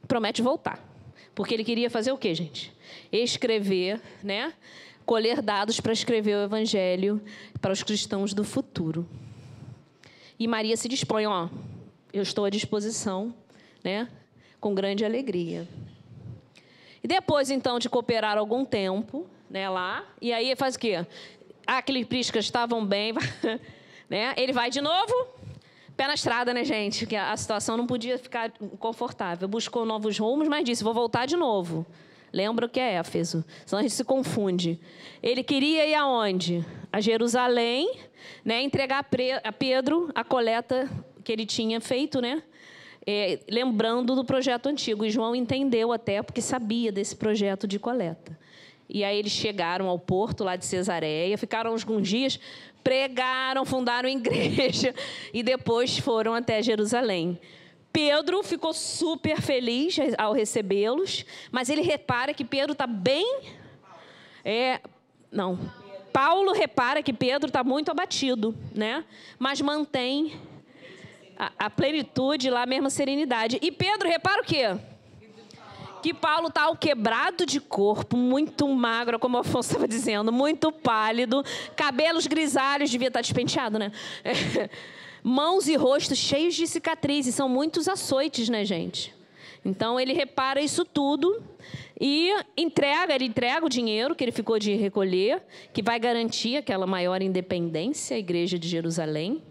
[0.03, 0.83] e promete voltar.
[1.33, 2.71] Porque ele queria fazer o quê, gente?
[3.11, 4.53] Escrever, né?
[5.05, 7.21] colher dados para escrever o evangelho
[7.61, 9.07] para os cristãos do futuro.
[10.37, 11.47] E Maria se dispõe, ó,
[12.11, 13.33] eu estou à disposição,
[13.83, 14.09] né?
[14.59, 15.67] Com grande alegria.
[17.03, 21.05] E depois, então, de cooperar algum tempo, né, lá, e aí faz o quê?
[21.67, 23.13] Ah, aqueles priscas estavam bem,
[24.09, 24.33] né?
[24.37, 25.13] Ele vai de novo,
[25.95, 27.05] pé na estrada, né, gente?
[27.05, 29.47] Que a situação não podia ficar confortável.
[29.47, 31.85] Buscou novos rumos, mas disse: vou voltar de novo.
[32.35, 34.77] Lembra o que é Éfeso, senão a gente se confunde.
[35.23, 36.65] Ele queria ir aonde?
[36.91, 37.89] A Jerusalém,
[38.43, 39.07] né, entregar
[39.41, 40.91] a Pedro a coleta
[41.23, 42.43] que ele tinha feito, né?
[43.07, 45.05] É, lembrando do projeto antigo.
[45.05, 48.37] E João entendeu até, porque sabia desse projeto de coleta.
[48.89, 52.37] E aí eles chegaram ao porto lá de Cesareia, ficaram alguns dias,
[52.83, 54.93] pregaram, fundaram igreja
[55.33, 57.39] e depois foram até Jerusalém.
[57.95, 63.39] Pedro ficou super feliz ao recebê-los, mas ele repara que Pedro está bem.
[64.43, 64.81] É,
[65.31, 65.57] não.
[66.11, 69.05] Paulo repara que Pedro está muito abatido, né?
[69.39, 70.37] Mas mantém
[71.39, 73.59] a, a plenitude lá, a mesma serenidade.
[73.61, 74.77] E Pedro repara o quê?
[76.03, 80.71] que Paulo está ao quebrado de corpo, muito magro, como o Afonso estava dizendo, muito
[80.71, 81.43] pálido,
[81.75, 83.91] cabelos grisalhos, devia estar tá despenteado, né?
[85.27, 89.11] Mãos e rostos cheios de cicatrizes, são muitos açoites, né, gente?
[89.65, 91.41] Então ele repara isso tudo
[91.99, 95.41] e entrega, ele entrega o dinheiro que ele ficou de recolher,
[95.73, 99.41] que vai garantir aquela maior independência à igreja de Jerusalém.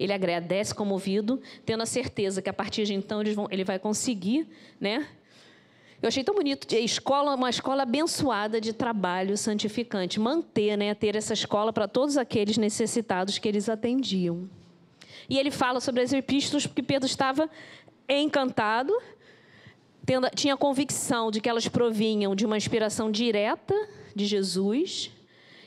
[0.00, 4.48] Ele agradece comovido, tendo a certeza que a partir de então vão, ele vai conseguir,
[4.80, 5.06] né,
[6.00, 11.16] eu achei tão bonito, a escola, uma escola abençoada de trabalho santificante, manter, né, ter
[11.16, 14.48] essa escola para todos aqueles necessitados que eles atendiam.
[15.32, 17.48] E ele fala sobre as epístolas porque Pedro estava
[18.06, 18.92] encantado,
[20.04, 23.74] tendo, tinha convicção de que elas provinham de uma inspiração direta
[24.14, 25.10] de Jesus,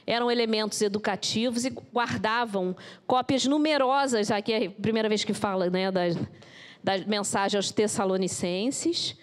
[0.06, 2.76] eram elementos educativos e guardavam
[3.08, 6.02] cópias numerosas, aqui é a primeira vez que fala né, da,
[6.84, 9.18] da mensagem aos Tessalonicenses,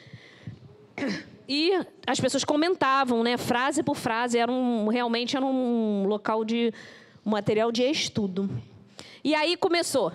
[1.48, 1.70] e
[2.04, 6.74] as pessoas comentavam, né, frase por frase, era um, realmente era um local de
[7.24, 8.50] um material de estudo.
[9.24, 10.12] E aí começou.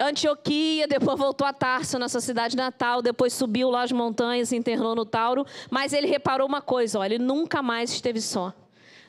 [0.00, 4.56] Antioquia, depois voltou a Tarso, na sua cidade natal, depois subiu lá as montanhas, se
[4.56, 8.52] internou no Tauro, mas ele reparou uma coisa, olha, ele nunca mais esteve só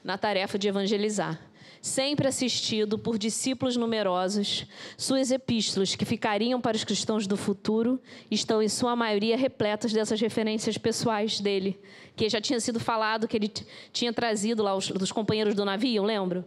[0.04, 1.40] na tarefa de evangelizar
[1.86, 4.66] sempre assistido por discípulos numerosos,
[4.98, 8.02] suas epístolas, que ficariam para os cristãos do futuro,
[8.32, 11.80] estão em sua maioria repletas dessas referências pessoais dele,
[12.16, 13.52] que já tinha sido falado que ele
[13.94, 16.44] tinha trazido lá os, dos companheiros do navio, lembro?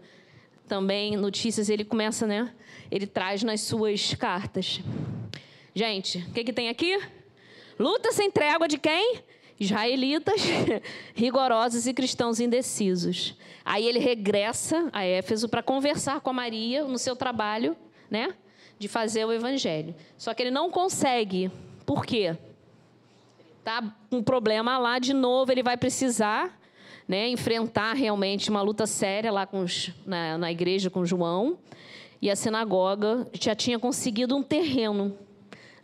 [0.69, 2.55] Também notícias ele começa, né?
[2.91, 4.81] Ele traz nas suas cartas.
[5.75, 7.01] Gente, o que, que tem aqui?
[7.79, 9.23] Luta sem trégua de quem?
[9.61, 10.41] israelitas
[11.15, 13.35] rigorosos e cristãos indecisos.
[13.65, 17.77] Aí ele regressa a Éfeso para conversar com a Maria no seu trabalho,
[18.11, 18.35] né,
[18.79, 19.95] de fazer o evangelho.
[20.17, 21.51] Só que ele não consegue.
[21.85, 22.37] Por quê?
[23.65, 26.58] Tá um problema lá de novo, ele vai precisar,
[27.09, 31.59] né, enfrentar realmente uma luta séria lá com os, na, na igreja com João.
[32.21, 35.17] E a sinagoga já tinha conseguido um terreno,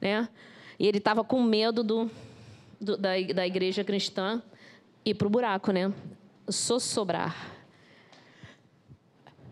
[0.00, 0.28] né?
[0.78, 2.10] E ele estava com medo do,
[2.78, 4.42] do, da, da igreja cristã
[5.04, 5.92] ir para o buraco, né?
[6.48, 7.52] Sossobrar.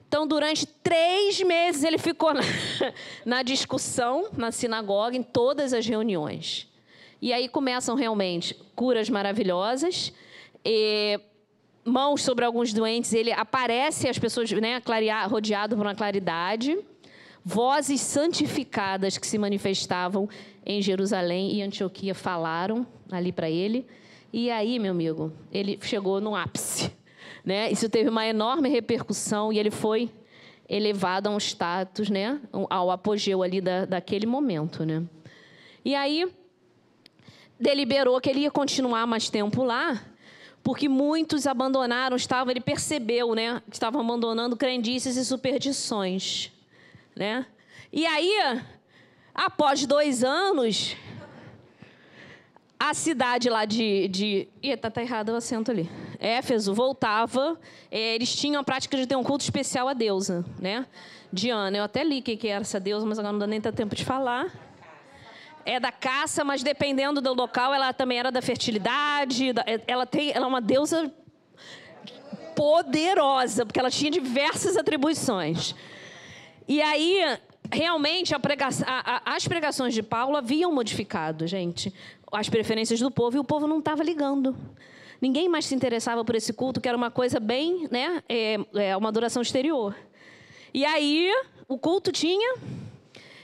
[0.09, 2.43] Então, durante três meses, ele ficou na,
[3.25, 6.69] na, discussão, na sinagoga, em todas as reuniões.
[7.21, 10.13] E aí começam realmente curas maravilhosas,
[11.85, 16.79] mãos sobre alguns doentes, ele aparece, as pessoas, né, clarear, rodeado por uma claridade,
[17.45, 20.29] vozes santificadas que se manifestavam
[20.65, 23.87] em Jerusalém e Antioquia falaram ali para ele.
[24.33, 26.93] E aí, meu amigo, ele chegou no ápice.
[27.45, 27.73] Né?
[27.73, 30.09] Isso teve uma enorme repercussão e ele foi
[30.69, 32.41] elevado a um status, né?
[32.71, 34.85] ao apogeu ali da, daquele momento.
[34.87, 35.03] Né?
[35.85, 36.33] E aí,
[37.59, 40.01] deliberou que ele ia continuar mais tempo lá,
[40.63, 46.51] porque muitos abandonaram, estavam, ele percebeu né, que estavam abandonando crendices e superstições.
[47.17, 47.47] Né?
[47.93, 48.63] E aí,
[49.35, 50.95] Após dois anos,
[52.79, 54.09] a cidade lá de.
[54.09, 55.89] de eita, tá errado o acento ali.
[56.19, 57.59] Éfeso voltava.
[57.91, 60.87] É, eles tinham a prática de ter um culto especial à deusa, né?
[61.33, 61.79] Diana.
[61.79, 64.05] Eu até li o que era essa deusa, mas agora não dá nem tempo de
[64.05, 64.53] falar.
[65.65, 69.51] É da caça, mas dependendo do local, ela também era da fertilidade.
[69.67, 71.13] É, ela, tem, ela é uma deusa
[72.55, 75.75] poderosa, porque ela tinha diversas atribuições.
[76.69, 77.39] E aí,
[77.73, 81.93] realmente prega a, a, as pregações de Paulo haviam modificado, gente,
[82.31, 84.57] as preferências do povo e o povo não estava ligando.
[85.21, 88.97] Ninguém mais se interessava por esse culto, que era uma coisa bem, né, é, é
[88.97, 89.97] uma adoração exterior.
[90.75, 91.31] E aí
[91.69, 92.57] o culto tinha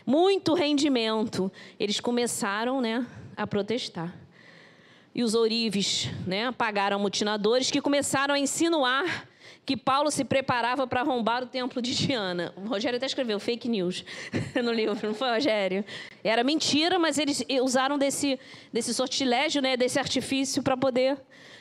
[0.09, 1.53] muito rendimento.
[1.79, 3.07] Eles começaram, né,
[3.37, 4.17] a protestar.
[5.15, 9.29] E os ourives, né, pagaram mutinadores que começaram a insinuar
[9.67, 12.55] que Paulo se preparava para arrombar o templo de Diana.
[12.57, 14.03] O Rogério até escreveu fake news
[14.65, 15.85] no livro, não foi, Rogério?
[16.25, 18.41] Era mentira, mas eles usaram desse,
[18.73, 21.19] desse sortilégio, né, desse artifício para poder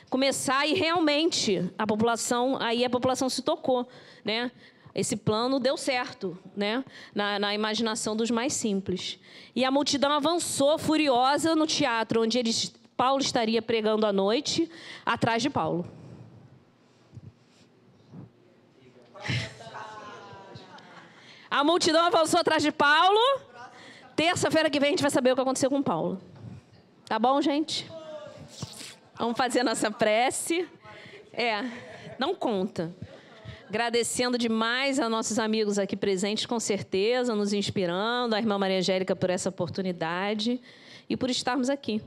[0.08, 3.86] começar e realmente a população, aí a população se tocou,
[4.24, 4.50] né?
[4.98, 6.84] Esse plano deu certo, né?
[7.14, 9.16] Na, na, imaginação dos mais simples.
[9.54, 14.68] E a multidão avançou furiosa no teatro, onde eles Paulo estaria pregando à noite
[15.06, 15.88] atrás de Paulo.
[21.48, 23.20] A multidão avançou atrás de Paulo.
[24.16, 26.20] Terça-feira que vem a gente vai saber o que aconteceu com Paulo.
[27.06, 27.88] Tá bom, gente?
[29.16, 30.68] Vamos fazer a nossa prece.
[31.32, 31.62] É,
[32.18, 32.92] não conta.
[33.68, 39.14] Agradecendo demais a nossos amigos aqui presentes, com certeza, nos inspirando, a irmã Maria Angélica
[39.14, 40.58] por essa oportunidade
[41.06, 42.00] e por estarmos aqui,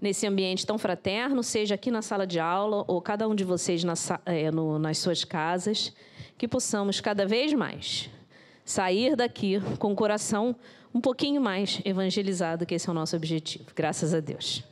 [0.00, 3.82] nesse ambiente tão fraterno, seja aqui na sala de aula ou cada um de vocês
[4.24, 5.92] é, no, nas suas casas,
[6.38, 8.08] que possamos cada vez mais
[8.64, 10.54] sair daqui com o coração
[10.94, 13.64] um pouquinho mais evangelizado, que esse é o nosso objetivo.
[13.74, 14.62] Graças a Deus.